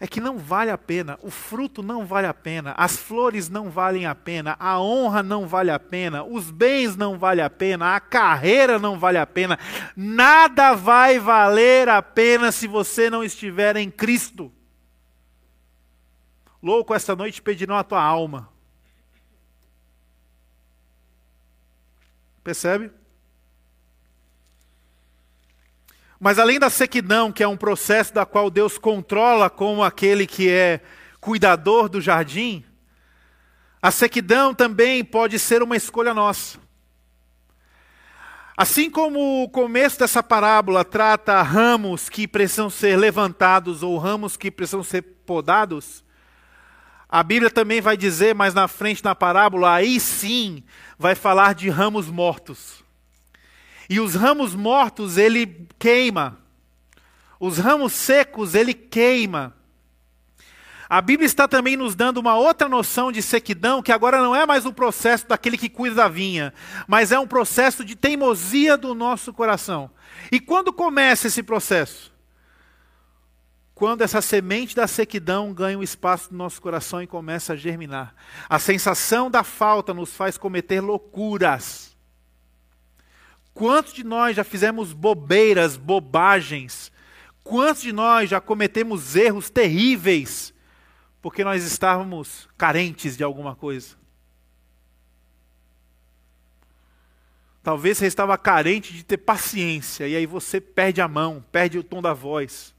[0.00, 3.68] É que não vale a pena, o fruto não vale a pena, as flores não
[3.68, 7.96] valem a pena, a honra não vale a pena, os bens não valem a pena,
[7.96, 9.58] a carreira não vale a pena,
[9.96, 14.52] nada vai valer a pena se você não estiver em Cristo.
[16.62, 18.48] Louco, esta noite pedirão a tua alma.
[22.48, 22.90] Percebe?
[26.18, 30.48] Mas além da sequidão, que é um processo da qual Deus controla como aquele que
[30.48, 30.80] é
[31.20, 32.64] cuidador do jardim,
[33.82, 36.58] a sequidão também pode ser uma escolha nossa.
[38.56, 44.50] Assim como o começo dessa parábola trata ramos que precisam ser levantados ou ramos que
[44.50, 46.02] precisam ser podados,
[47.08, 50.62] a Bíblia também vai dizer mais na frente na parábola, aí sim
[50.98, 52.84] vai falar de ramos mortos.
[53.88, 56.38] E os ramos mortos ele queima.
[57.40, 59.54] Os ramos secos ele queima.
[60.86, 64.44] A Bíblia está também nos dando uma outra noção de sequidão, que agora não é
[64.44, 66.52] mais o processo daquele que cuida da vinha,
[66.86, 69.90] mas é um processo de teimosia do nosso coração.
[70.32, 72.12] E quando começa esse processo?
[73.78, 78.12] Quando essa semente da sequidão ganha um espaço no nosso coração e começa a germinar.
[78.48, 81.96] A sensação da falta nos faz cometer loucuras.
[83.54, 86.90] Quantos de nós já fizemos bobeiras, bobagens?
[87.44, 90.52] Quantos de nós já cometemos erros terríveis
[91.22, 93.94] porque nós estávamos carentes de alguma coisa?
[97.62, 101.84] Talvez você estava carente de ter paciência e aí você perde a mão, perde o
[101.84, 102.76] tom da voz.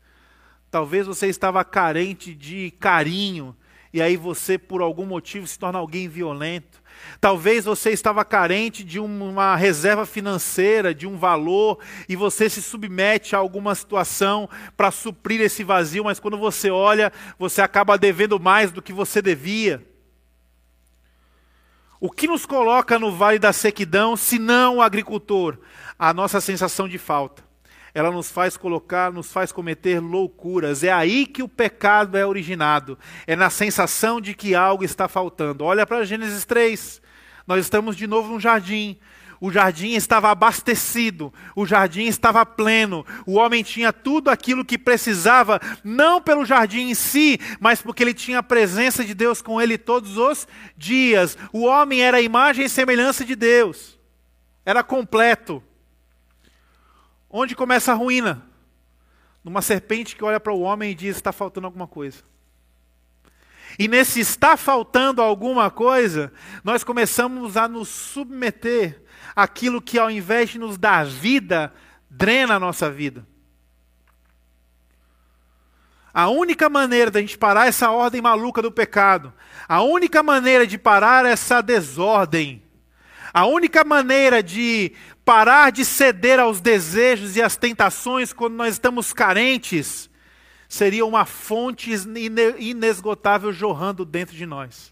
[0.71, 3.55] Talvez você estava carente de carinho
[3.91, 6.79] e aí você, por algum motivo, se torna alguém violento.
[7.19, 13.35] Talvez você estava carente de uma reserva financeira, de um valor, e você se submete
[13.35, 14.47] a alguma situação
[14.77, 19.21] para suprir esse vazio, mas quando você olha, você acaba devendo mais do que você
[19.21, 19.83] devia.
[21.99, 25.57] O que nos coloca no vale da sequidão, se não o agricultor?
[25.97, 27.48] A nossa sensação de falta.
[27.93, 30.83] Ela nos faz colocar, nos faz cometer loucuras.
[30.83, 32.97] É aí que o pecado é originado.
[33.25, 35.63] É na sensação de que algo está faltando.
[35.63, 37.01] Olha para Gênesis 3.
[37.47, 38.99] Nós estamos de novo no jardim.
[39.41, 45.61] O jardim estava abastecido, o jardim estava pleno, o homem tinha tudo aquilo que precisava,
[45.81, 49.77] não pelo jardim em si, mas porque ele tinha a presença de Deus com ele
[49.77, 51.37] todos os dias.
[51.53, 53.97] O homem era a imagem e semelhança de Deus,
[54.65, 55.63] era completo.
[57.29, 58.43] Onde começa a ruína?
[59.43, 62.23] Numa serpente que olha para o homem e diz: está faltando alguma coisa.
[63.77, 69.03] E nesse está faltando alguma coisa, nós começamos a nos submeter
[69.35, 71.71] àquilo que, ao invés de nos dar vida,
[72.09, 73.25] drena a nossa vida.
[76.11, 79.31] A única maneira da gente parar essa ordem maluca do pecado,
[79.67, 82.63] a única maneira de parar essa desordem,
[83.31, 84.93] a única maneira de
[85.29, 90.09] parar de ceder aos desejos e às tentações quando nós estamos carentes,
[90.67, 91.91] seria uma fonte
[92.57, 94.91] inesgotável jorrando dentro de nós.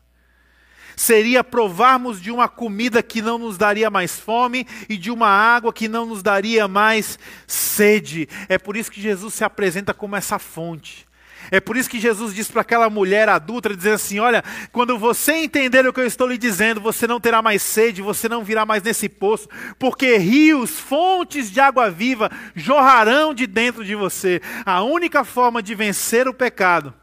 [0.95, 5.73] Seria provarmos de uma comida que não nos daria mais fome e de uma água
[5.73, 7.17] que não nos daria mais
[7.47, 8.29] sede.
[8.47, 11.06] É por isso que Jesus se apresenta como essa fonte.
[11.51, 15.33] É por isso que Jesus diz para aquela mulher adulta, dizendo assim: Olha, quando você
[15.33, 18.65] entender o que eu estou lhe dizendo, você não terá mais sede, você não virá
[18.65, 24.41] mais nesse poço, porque rios, fontes de água viva jorrarão de dentro de você.
[24.65, 26.93] A única forma de vencer o pecado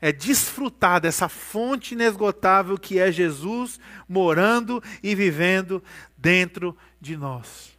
[0.00, 5.82] é desfrutar dessa fonte inesgotável que é Jesus morando e vivendo
[6.16, 7.73] dentro de nós.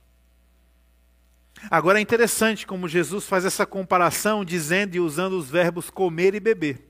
[1.70, 6.40] Agora é interessante como Jesus faz essa comparação, dizendo e usando os verbos comer e
[6.40, 6.82] beber.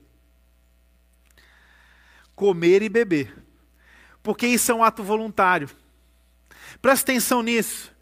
[2.34, 3.34] Comer e beber.
[4.22, 5.70] Porque isso é um ato voluntário.
[6.82, 7.94] Presta atenção nisso.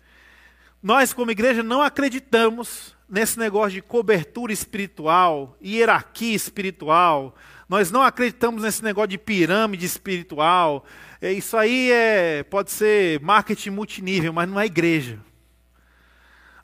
[0.83, 7.35] Nós, como igreja, não acreditamos nesse negócio de cobertura espiritual, hierarquia espiritual.
[7.69, 10.85] Nós não acreditamos nesse negócio de pirâmide espiritual.
[11.21, 15.21] É, isso aí é, pode ser marketing multinível, mas não é igreja.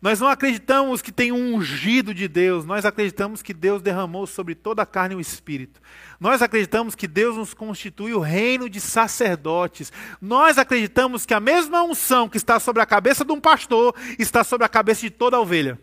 [0.00, 4.54] Nós não acreditamos que tem um ungido de Deus, nós acreditamos que Deus derramou sobre
[4.54, 5.78] toda a carne o Espírito.
[6.18, 9.92] Nós acreditamos que Deus nos constitui o reino de sacerdotes.
[10.18, 14.42] Nós acreditamos que a mesma unção que está sobre a cabeça de um pastor está
[14.42, 15.78] sobre a cabeça de toda a ovelha.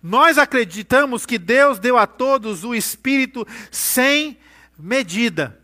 [0.00, 4.38] Nós acreditamos que Deus deu a todos o Espírito sem
[4.78, 5.60] medida.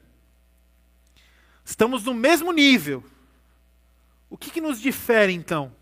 [1.64, 3.04] Estamos no mesmo nível.
[4.28, 5.77] O que, que nos difere então?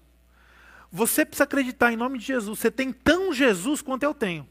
[0.96, 2.58] Você precisa acreditar em nome de Jesus.
[2.58, 4.48] Você tem tão Jesus quanto eu tenho.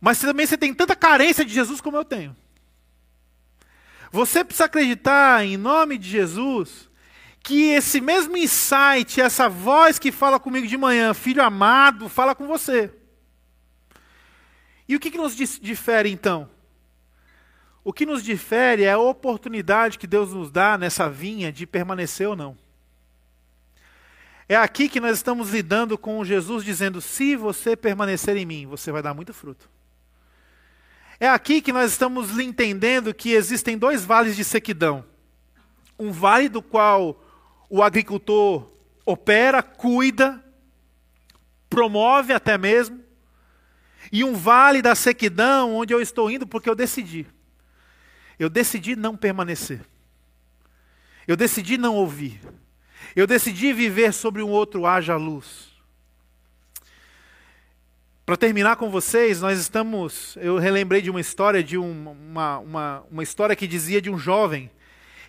[0.00, 2.36] Mas também você tem tanta carência de Jesus como eu tenho.
[4.10, 6.90] Você precisa acreditar em nome de Jesus
[7.44, 12.48] que esse mesmo insight, essa voz que fala comigo de manhã, filho amado, fala com
[12.48, 12.92] você.
[14.88, 16.50] E o que, que nos difere então?
[17.84, 22.28] O que nos difere é a oportunidade que Deus nos dá nessa vinha de permanecer
[22.28, 22.65] ou não.
[24.48, 28.92] É aqui que nós estamos lidando com Jesus dizendo: se você permanecer em mim, você
[28.92, 29.68] vai dar muito fruto.
[31.18, 35.04] É aqui que nós estamos entendendo que existem dois vales de sequidão.
[35.98, 37.24] Um vale do qual
[37.70, 38.70] o agricultor
[39.04, 40.44] opera, cuida,
[41.70, 43.02] promove até mesmo,
[44.12, 47.26] e um vale da sequidão onde eu estou indo porque eu decidi.
[48.38, 49.80] Eu decidi não permanecer.
[51.26, 52.40] Eu decidi não ouvir.
[53.16, 55.70] Eu decidi viver sobre um outro haja luz.
[58.26, 60.36] Para terminar com vocês, nós estamos.
[60.38, 64.18] Eu relembrei de uma história de um, uma, uma, uma história que dizia de um
[64.18, 64.70] jovem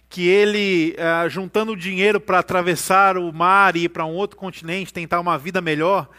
[0.10, 4.94] que ele, uh, juntando dinheiro para atravessar o mar e ir para um outro continente,
[4.94, 6.10] tentar uma vida melhor,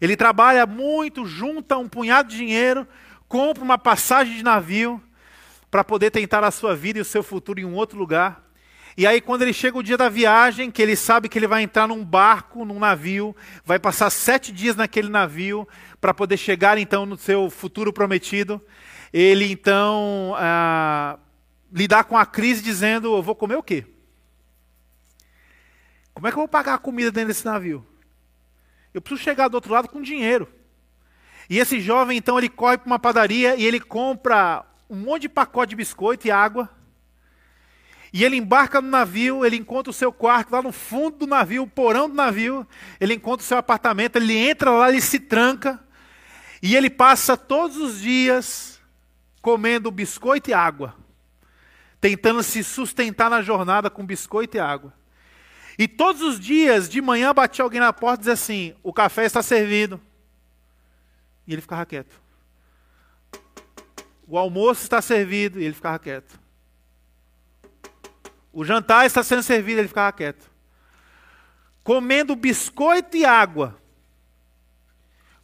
[0.00, 2.88] ele trabalha muito, junta um punhado de dinheiro,
[3.28, 4.98] compra uma passagem de navio
[5.70, 8.47] para poder tentar a sua vida e o seu futuro em um outro lugar.
[8.98, 11.62] E aí, quando ele chega o dia da viagem, que ele sabe que ele vai
[11.62, 13.34] entrar num barco, num navio,
[13.64, 15.68] vai passar sete dias naquele navio
[16.00, 18.60] para poder chegar então no seu futuro prometido,
[19.12, 21.16] ele então ah,
[21.72, 23.86] lidar com a crise dizendo: Eu vou comer o quê?
[26.12, 27.86] Como é que eu vou pagar a comida dentro desse navio?
[28.92, 30.48] Eu preciso chegar do outro lado com dinheiro.
[31.48, 35.28] E esse jovem, então, ele corre para uma padaria e ele compra um monte de
[35.28, 36.68] pacote de biscoito e água.
[38.12, 41.62] E ele embarca no navio, ele encontra o seu quarto lá no fundo do navio,
[41.62, 42.66] o porão do navio,
[42.98, 45.78] ele encontra o seu apartamento, ele entra lá, ele se tranca,
[46.62, 48.80] e ele passa todos os dias
[49.42, 50.94] comendo biscoito e água,
[52.00, 54.92] tentando se sustentar na jornada com biscoito e água.
[55.78, 59.24] E todos os dias, de manhã, batia alguém na porta e dizia assim: o café
[59.24, 60.00] está servido.
[61.46, 62.20] E ele ficava quieto.
[64.26, 66.38] O almoço está servido e ele ficava quieto.
[68.58, 70.50] O jantar está sendo servido, ele ficava quieto.
[71.84, 73.80] Comendo biscoito e água.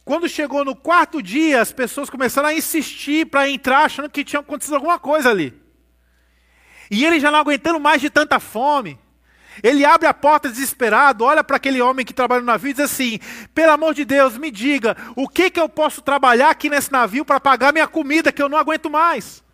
[0.03, 4.41] Quando chegou no quarto dia, as pessoas começaram a insistir para entrar, achando que tinha
[4.41, 5.53] acontecido alguma coisa ali.
[6.91, 8.99] E ele já não aguentando mais de tanta fome.
[9.63, 12.83] Ele abre a porta desesperado, olha para aquele homem que trabalha no navio e diz
[12.83, 13.17] assim:
[13.53, 17.23] pelo amor de Deus, me diga, o que, que eu posso trabalhar aqui nesse navio
[17.23, 19.44] para pagar minha comida, que eu não aguento mais?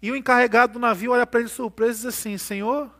[0.00, 2.90] E o encarregado do navio olha para ele surpreso e diz assim: Senhor,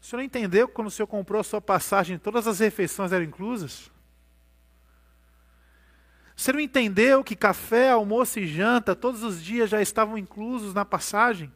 [0.00, 3.12] o senhor não entendeu que quando o senhor comprou a sua passagem, todas as refeições
[3.12, 3.90] eram inclusas?
[6.34, 10.84] Você não entendeu que café, almoço e janta todos os dias já estavam inclusos na
[10.84, 11.52] passagem?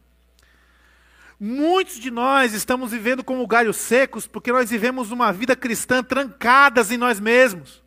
[1.38, 6.90] Muitos de nós estamos vivendo como galhos secos porque nós vivemos uma vida cristã trancadas
[6.90, 7.82] em nós mesmos.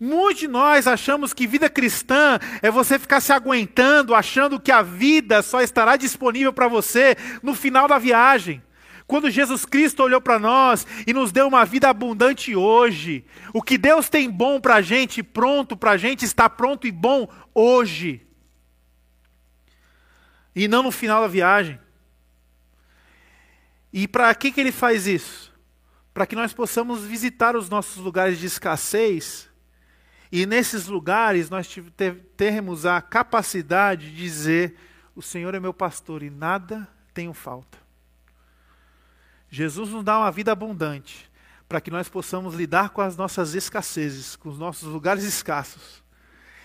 [0.00, 4.80] Muitos de nós achamos que vida cristã é você ficar se aguentando, achando que a
[4.80, 8.62] vida só estará disponível para você no final da viagem.
[9.08, 13.76] Quando Jesus Cristo olhou para nós e nos deu uma vida abundante hoje, o que
[13.76, 18.24] Deus tem bom para a gente, pronto para a gente, está pronto e bom hoje.
[20.54, 21.80] E não no final da viagem.
[23.92, 25.52] E para que, que ele faz isso?
[26.12, 29.47] Para que nós possamos visitar os nossos lugares de escassez
[30.30, 31.68] e nesses lugares nós
[32.36, 34.76] termos a capacidade de dizer:
[35.14, 37.78] O Senhor é meu pastor e nada tenho falta.
[39.50, 41.30] Jesus nos dá uma vida abundante
[41.68, 46.02] para que nós possamos lidar com as nossas escassezes, com os nossos lugares escassos.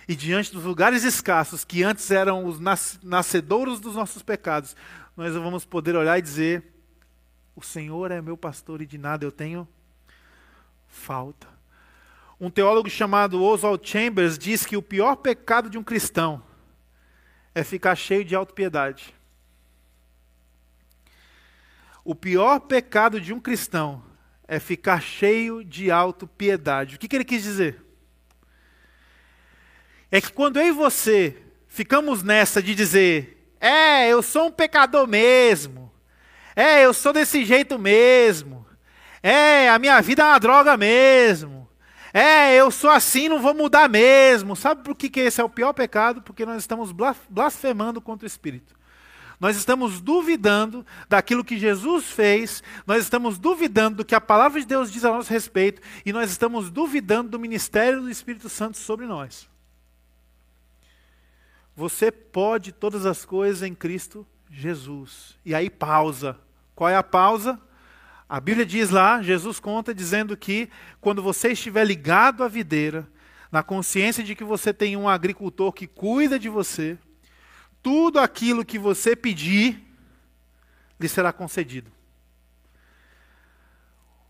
[0.08, 2.60] E diante dos lugares escassos, que antes eram os
[3.02, 4.76] nascedouros dos nossos pecados,
[5.16, 6.74] nós vamos poder olhar e dizer:
[7.56, 9.68] o Senhor é meu pastor e de nada eu tenho
[10.88, 11.48] falta.
[12.44, 16.44] Um teólogo chamado Oswald Chambers diz que o pior pecado de um cristão
[17.56, 19.16] é ficar cheio de autopiedade.
[22.04, 24.04] O pior pecado de um cristão
[24.46, 26.98] é ficar cheio de autopiedade.
[26.98, 27.82] O que, que ele quis dizer?
[30.12, 35.08] É que quando eu e você ficamos nessa de dizer, é, eu sou um pecador
[35.08, 35.90] mesmo,
[36.58, 38.68] é, eu sou desse jeito mesmo.
[39.24, 41.63] É, a minha vida é uma droga mesmo.
[42.14, 44.56] É, eu sou assim, não vou mudar mesmo.
[44.56, 46.22] Sabe por que, que esse é o pior pecado?
[46.22, 46.94] Porque nós estamos
[47.28, 48.76] blasfemando contra o Espírito.
[49.40, 54.66] Nós estamos duvidando daquilo que Jesus fez, nós estamos duvidando do que a palavra de
[54.66, 59.06] Deus diz a nosso respeito, e nós estamos duvidando do ministério do Espírito Santo sobre
[59.06, 59.50] nós.
[61.76, 65.36] Você pode todas as coisas em Cristo Jesus.
[65.44, 66.38] E aí pausa.
[66.76, 67.60] Qual é a pausa?
[68.34, 70.68] A Bíblia diz lá, Jesus conta dizendo que
[71.00, 73.08] quando você estiver ligado à videira,
[73.52, 76.98] na consciência de que você tem um agricultor que cuida de você,
[77.80, 79.84] tudo aquilo que você pedir
[81.00, 81.92] lhe será concedido.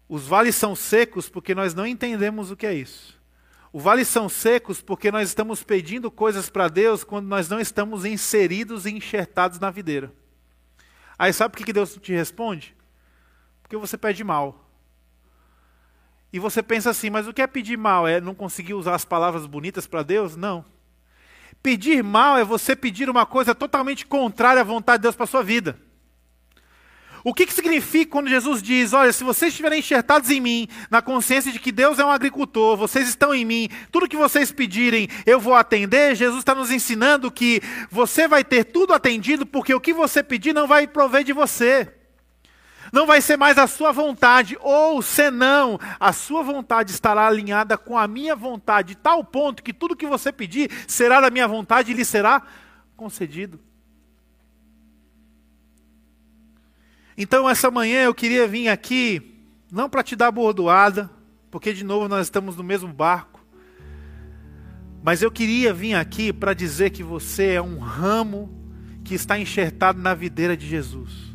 [0.09, 3.17] Os vales são secos porque nós não entendemos o que é isso.
[3.71, 8.03] Os vales são secos porque nós estamos pedindo coisas para Deus quando nós não estamos
[8.03, 10.11] inseridos e enxertados na videira.
[11.17, 12.75] Aí sabe por que Deus te responde?
[13.73, 14.69] Porque você pede mal.
[16.31, 18.07] E você pensa assim, mas o que é pedir mal?
[18.07, 20.35] É não conseguir usar as palavras bonitas para Deus?
[20.35, 20.63] Não.
[21.63, 25.27] Pedir mal é você pedir uma coisa totalmente contrária à vontade de Deus para a
[25.27, 25.75] sua vida.
[27.23, 31.01] O que, que significa quando Jesus diz: Olha, se vocês estiverem enxertados em mim, na
[31.01, 35.09] consciência de que Deus é um agricultor, vocês estão em mim, tudo que vocês pedirem
[35.25, 36.15] eu vou atender?
[36.15, 37.59] Jesus está nos ensinando que
[37.89, 42.02] você vai ter tudo atendido, porque o que você pedir não vai prover de você.
[42.93, 47.97] Não vai ser mais a sua vontade, ou senão, a sua vontade estará alinhada com
[47.97, 51.89] a minha vontade, de tal ponto que tudo que você pedir será da minha vontade
[51.91, 52.43] e lhe será
[52.95, 53.59] concedido.
[57.17, 59.41] Então, essa manhã eu queria vir aqui,
[59.71, 61.09] não para te dar bordoada,
[61.49, 63.43] porque de novo nós estamos no mesmo barco,
[65.03, 68.55] mas eu queria vir aqui para dizer que você é um ramo
[69.03, 71.32] que está enxertado na videira de Jesus.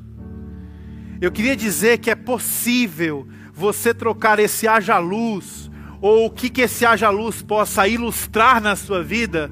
[1.21, 5.69] Eu queria dizer que é possível você trocar esse haja luz,
[6.01, 9.51] ou o que, que esse haja luz possa ilustrar na sua vida,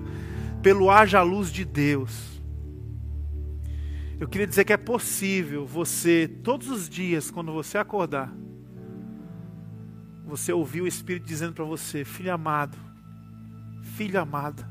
[0.62, 2.40] pelo haja luz de Deus.
[4.18, 8.32] Eu queria dizer que é possível você, todos os dias, quando você acordar,
[10.24, 12.78] você ouvir o Espírito dizendo para você: Filho amado,
[13.82, 14.66] filho amada,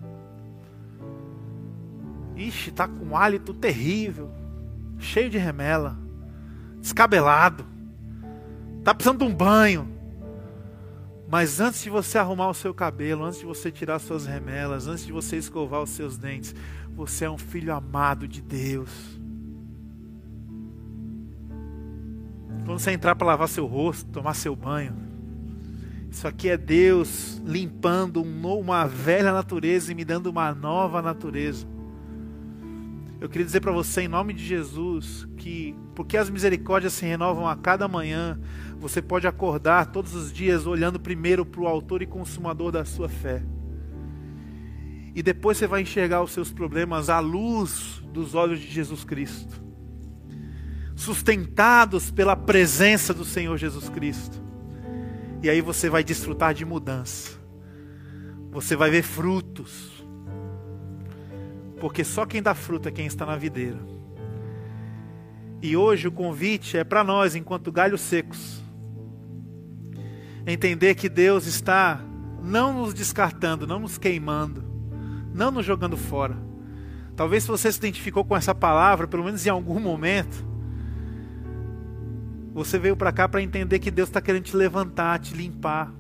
[2.36, 4.32] ixi, está com um hálito terrível,
[4.98, 6.05] cheio de remela,
[6.86, 7.66] descabelado,
[8.78, 9.90] está precisando de um banho.
[11.28, 15.04] Mas antes de você arrumar o seu cabelo, antes de você tirar suas remelas, antes
[15.04, 16.54] de você escovar os seus dentes,
[16.96, 19.20] você é um filho amado de Deus.
[22.64, 24.94] Quando você entrar para lavar seu rosto, tomar seu banho,
[26.12, 31.66] isso aqui é Deus limpando uma velha natureza e me dando uma nova natureza.
[33.26, 37.48] Eu queria dizer para você, em nome de Jesus, que porque as misericórdias se renovam
[37.48, 38.40] a cada manhã,
[38.78, 43.10] você pode acordar todos os dias olhando primeiro para o Autor e Consumador da sua
[43.10, 43.42] fé.
[45.16, 49.60] E depois você vai enxergar os seus problemas à luz dos olhos de Jesus Cristo
[50.96, 54.40] sustentados pela presença do Senhor Jesus Cristo.
[55.42, 57.40] E aí você vai desfrutar de mudança.
[58.52, 59.95] Você vai ver frutos.
[61.80, 63.80] Porque só quem dá fruto é quem está na videira.
[65.62, 68.64] E hoje o convite é para nós, enquanto galhos secos,
[70.46, 72.02] entender que Deus está
[72.42, 74.64] não nos descartando, não nos queimando,
[75.34, 76.38] não nos jogando fora.
[77.16, 80.46] Talvez se você se identificou com essa palavra, pelo menos em algum momento,
[82.54, 85.92] você veio para cá para entender que Deus está querendo te levantar, te limpar.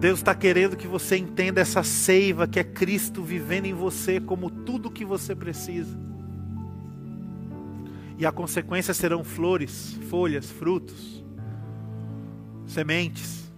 [0.00, 4.50] Deus está querendo que você entenda essa seiva que é Cristo vivendo em você como
[4.50, 5.94] tudo que você precisa.
[8.16, 11.22] E a consequência serão flores, folhas, frutos,
[12.66, 13.52] sementes.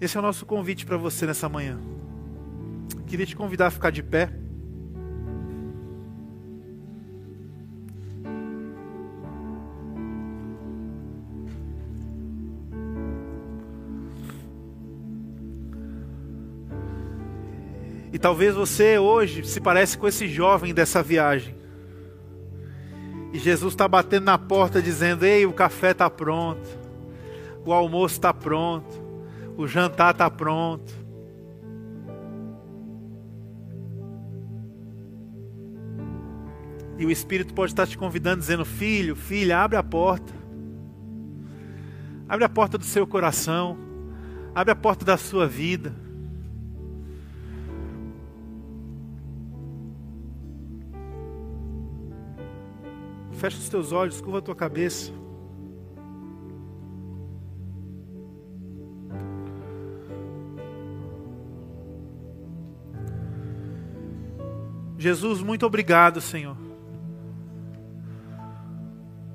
[0.00, 1.78] Esse é o nosso convite para você nessa manhã.
[3.06, 4.32] Queria te convidar a ficar de pé.
[18.16, 21.54] E talvez você hoje se parece com esse jovem dessa viagem.
[23.30, 26.66] E Jesus está batendo na porta dizendo: Ei, o café está pronto,
[27.62, 28.88] o almoço está pronto,
[29.54, 30.90] o jantar está pronto.
[36.96, 40.32] E o Espírito pode estar te convidando, dizendo: Filho, filha, abre a porta.
[42.26, 43.76] Abre a porta do seu coração.
[44.54, 46.05] Abre a porta da sua vida.
[53.36, 55.12] Fecha os teus olhos, curva a tua cabeça.
[64.98, 66.56] Jesus, muito obrigado, Senhor.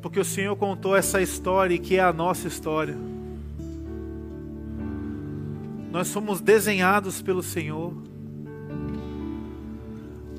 [0.02, 2.98] Porque o Senhor contou essa história que é a nossa história.
[5.92, 7.94] Nós somos desenhados pelo Senhor.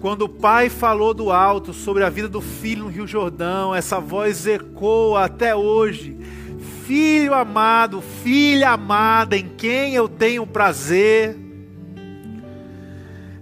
[0.03, 4.01] Quando o pai falou do alto sobre a vida do filho no Rio Jordão, essa
[4.01, 6.17] voz ecoa até hoje.
[6.85, 11.39] Filho amado, filha amada, em quem eu tenho prazer.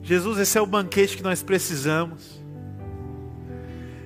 [0.03, 2.45] Jesus, esse é o banquete que nós precisamos.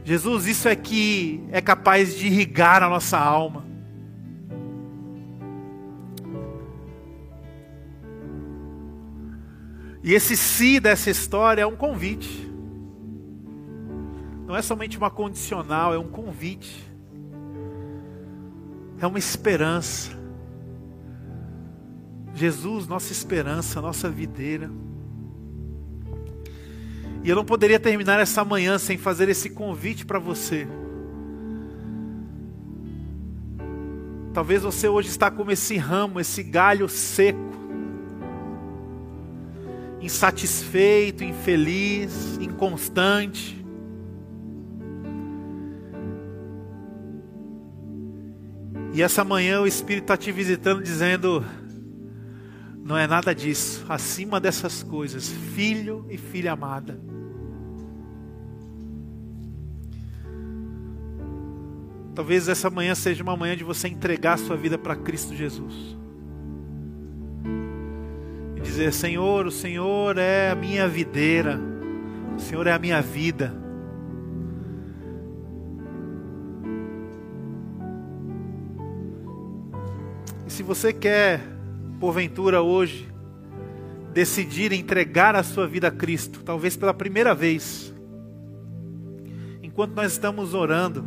[0.04, 3.64] Jesus, isso é que é capaz de irrigar a nossa alma.
[10.04, 12.52] E esse si dessa história é um convite.
[14.46, 16.92] Não é somente uma condicional, é um convite.
[19.00, 20.10] É uma esperança.
[22.34, 24.70] Jesus, nossa esperança, nossa videira.
[27.22, 30.68] E eu não poderia terminar essa manhã sem fazer esse convite para você.
[34.34, 37.63] Talvez você hoje está como esse ramo, esse galho seco
[40.04, 43.64] insatisfeito, infeliz, inconstante.
[48.92, 51.42] E essa manhã o Espírito está te visitando dizendo:
[52.84, 57.00] não é nada disso, acima dessas coisas, filho e filha amada.
[62.14, 66.03] Talvez essa manhã seja uma manhã de você entregar sua vida para Cristo Jesus
[68.74, 71.58] dizer: Senhor, o Senhor é a minha videira,
[72.36, 73.64] o Senhor é a minha vida.
[80.64, 81.40] você quer,
[82.00, 83.06] porventura hoje,
[84.12, 87.94] decidir entregar a sua vida a Cristo, talvez pela primeira vez,
[89.62, 91.04] enquanto nós estamos orando,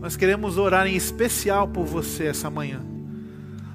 [0.00, 2.93] nós queremos orar em especial por você essa manhã.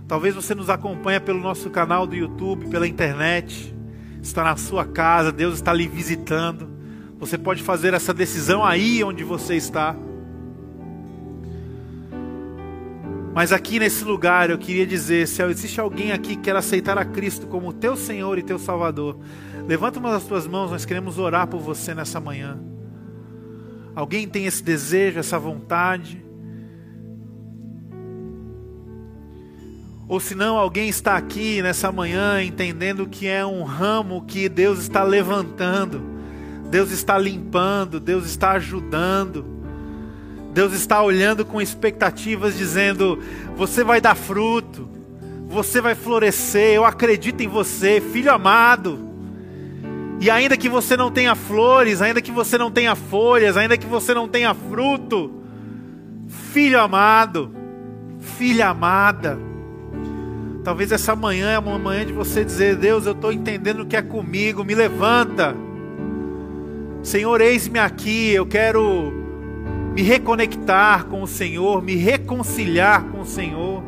[0.09, 3.71] Talvez você nos acompanhe pelo nosso canal do YouTube, pela internet,
[4.19, 6.67] está na sua casa, Deus está lhe visitando.
[7.19, 9.95] Você pode fazer essa decisão aí onde você está.
[13.35, 17.05] Mas aqui nesse lugar eu queria dizer: se existe alguém aqui que quer aceitar a
[17.05, 19.19] Cristo como teu Senhor e teu Salvador,
[19.67, 22.59] levanta uma das tuas mãos, nós queremos orar por você nessa manhã.
[23.93, 26.28] Alguém tem esse desejo, essa vontade?
[30.09, 34.79] Ou se não, alguém está aqui nessa manhã entendendo que é um ramo que Deus
[34.79, 36.01] está levantando,
[36.71, 39.45] Deus está limpando, Deus está ajudando.
[40.51, 43.19] Deus está olhando com expectativas, dizendo:
[43.55, 44.89] Você vai dar fruto,
[45.47, 49.07] você vai florescer, eu acredito em você, filho amado.
[50.19, 53.85] E ainda que você não tenha flores, ainda que você não tenha folhas, ainda que
[53.85, 55.43] você não tenha fruto,
[56.27, 57.53] filho amado,
[58.19, 59.48] filha amada.
[60.69, 63.97] Talvez essa manhã é uma manhã de você dizer: Deus, eu estou entendendo o que
[63.97, 65.55] é comigo, me levanta.
[67.01, 69.11] Senhor, eis-me aqui, eu quero
[69.95, 73.81] me reconectar com o Senhor, me reconciliar com o Senhor.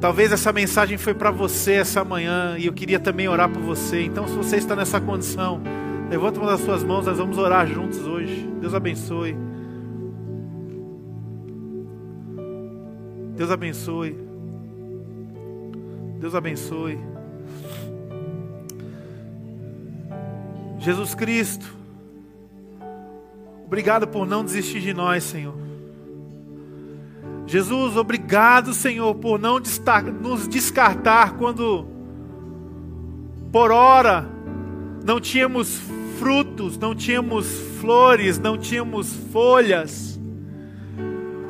[0.00, 4.00] Talvez essa mensagem foi para você essa manhã e eu queria também orar por você.
[4.04, 5.60] Então, se você está nessa condição,
[6.08, 8.48] levanta uma das suas mãos, nós vamos orar juntos hoje.
[8.60, 9.36] Deus abençoe.
[13.36, 14.33] Deus abençoe.
[16.24, 16.98] Deus abençoe.
[20.78, 21.66] Jesus Cristo,
[23.66, 25.54] Obrigado por não desistir de nós, Senhor.
[27.46, 29.60] Jesus, obrigado, Senhor, por não
[30.22, 31.86] nos descartar quando,
[33.52, 34.26] por hora,
[35.04, 35.78] não tínhamos
[36.18, 37.46] frutos, não tínhamos
[37.82, 40.18] flores, não tínhamos folhas.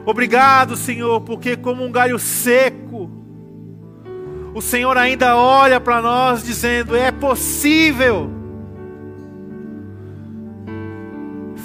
[0.05, 3.03] Obrigado, Senhor, porque como um galho seco,
[4.55, 8.30] o Senhor ainda olha para nós dizendo: é possível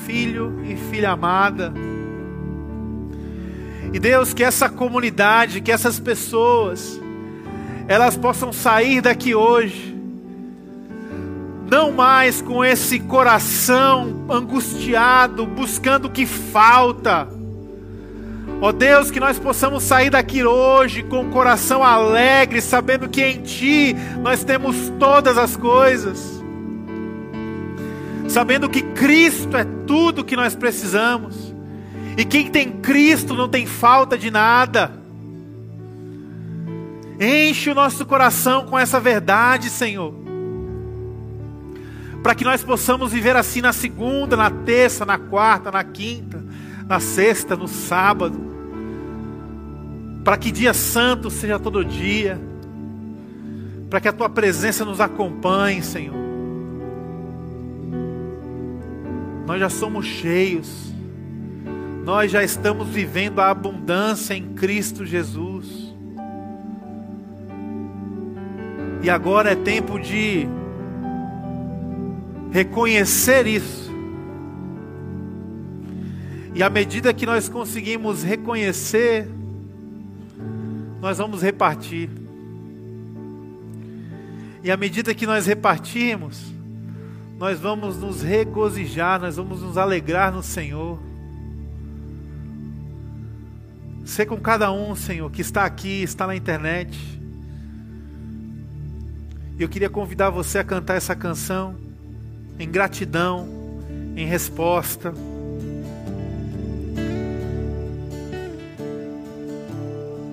[0.05, 1.71] filho e filha amada.
[3.93, 6.99] E Deus, que essa comunidade, que essas pessoas,
[7.87, 9.95] elas possam sair daqui hoje,
[11.69, 17.27] não mais com esse coração angustiado, buscando o que falta.
[18.61, 23.41] Ó Deus, que nós possamos sair daqui hoje com o coração alegre, sabendo que em
[23.41, 26.43] Ti nós temos todas as coisas.
[28.27, 31.53] Sabendo que Cristo é tudo que nós precisamos,
[32.17, 34.91] e quem tem Cristo não tem falta de nada.
[37.17, 40.13] Enche o nosso coração com essa verdade, Senhor,
[42.21, 46.43] para que nós possamos viver assim na segunda, na terça, na quarta, na quinta,
[46.89, 48.37] na sexta, no sábado,
[50.25, 52.37] para que dia santo seja todo dia,
[53.89, 56.19] para que a tua presença nos acompanhe, Senhor.
[59.49, 60.93] nós já somos cheios,
[62.05, 65.91] nós já estamos vivendo a abundância em Cristo Jesus.
[69.01, 70.47] E agora é tempo de
[72.51, 73.88] reconhecer isso.
[76.59, 79.25] E à medida que nós conseguimos reconhecer,
[80.99, 82.09] nós vamos repartir.
[84.61, 86.53] E à medida que nós repartimos,
[87.37, 90.99] nós vamos nos regozijar, nós vamos nos alegrar no Senhor.
[94.03, 96.99] Ser com cada um, Senhor, que está aqui, está na internet.
[99.57, 101.73] E eu queria convidar você a cantar essa canção
[102.59, 103.47] em gratidão,
[104.13, 105.13] em resposta.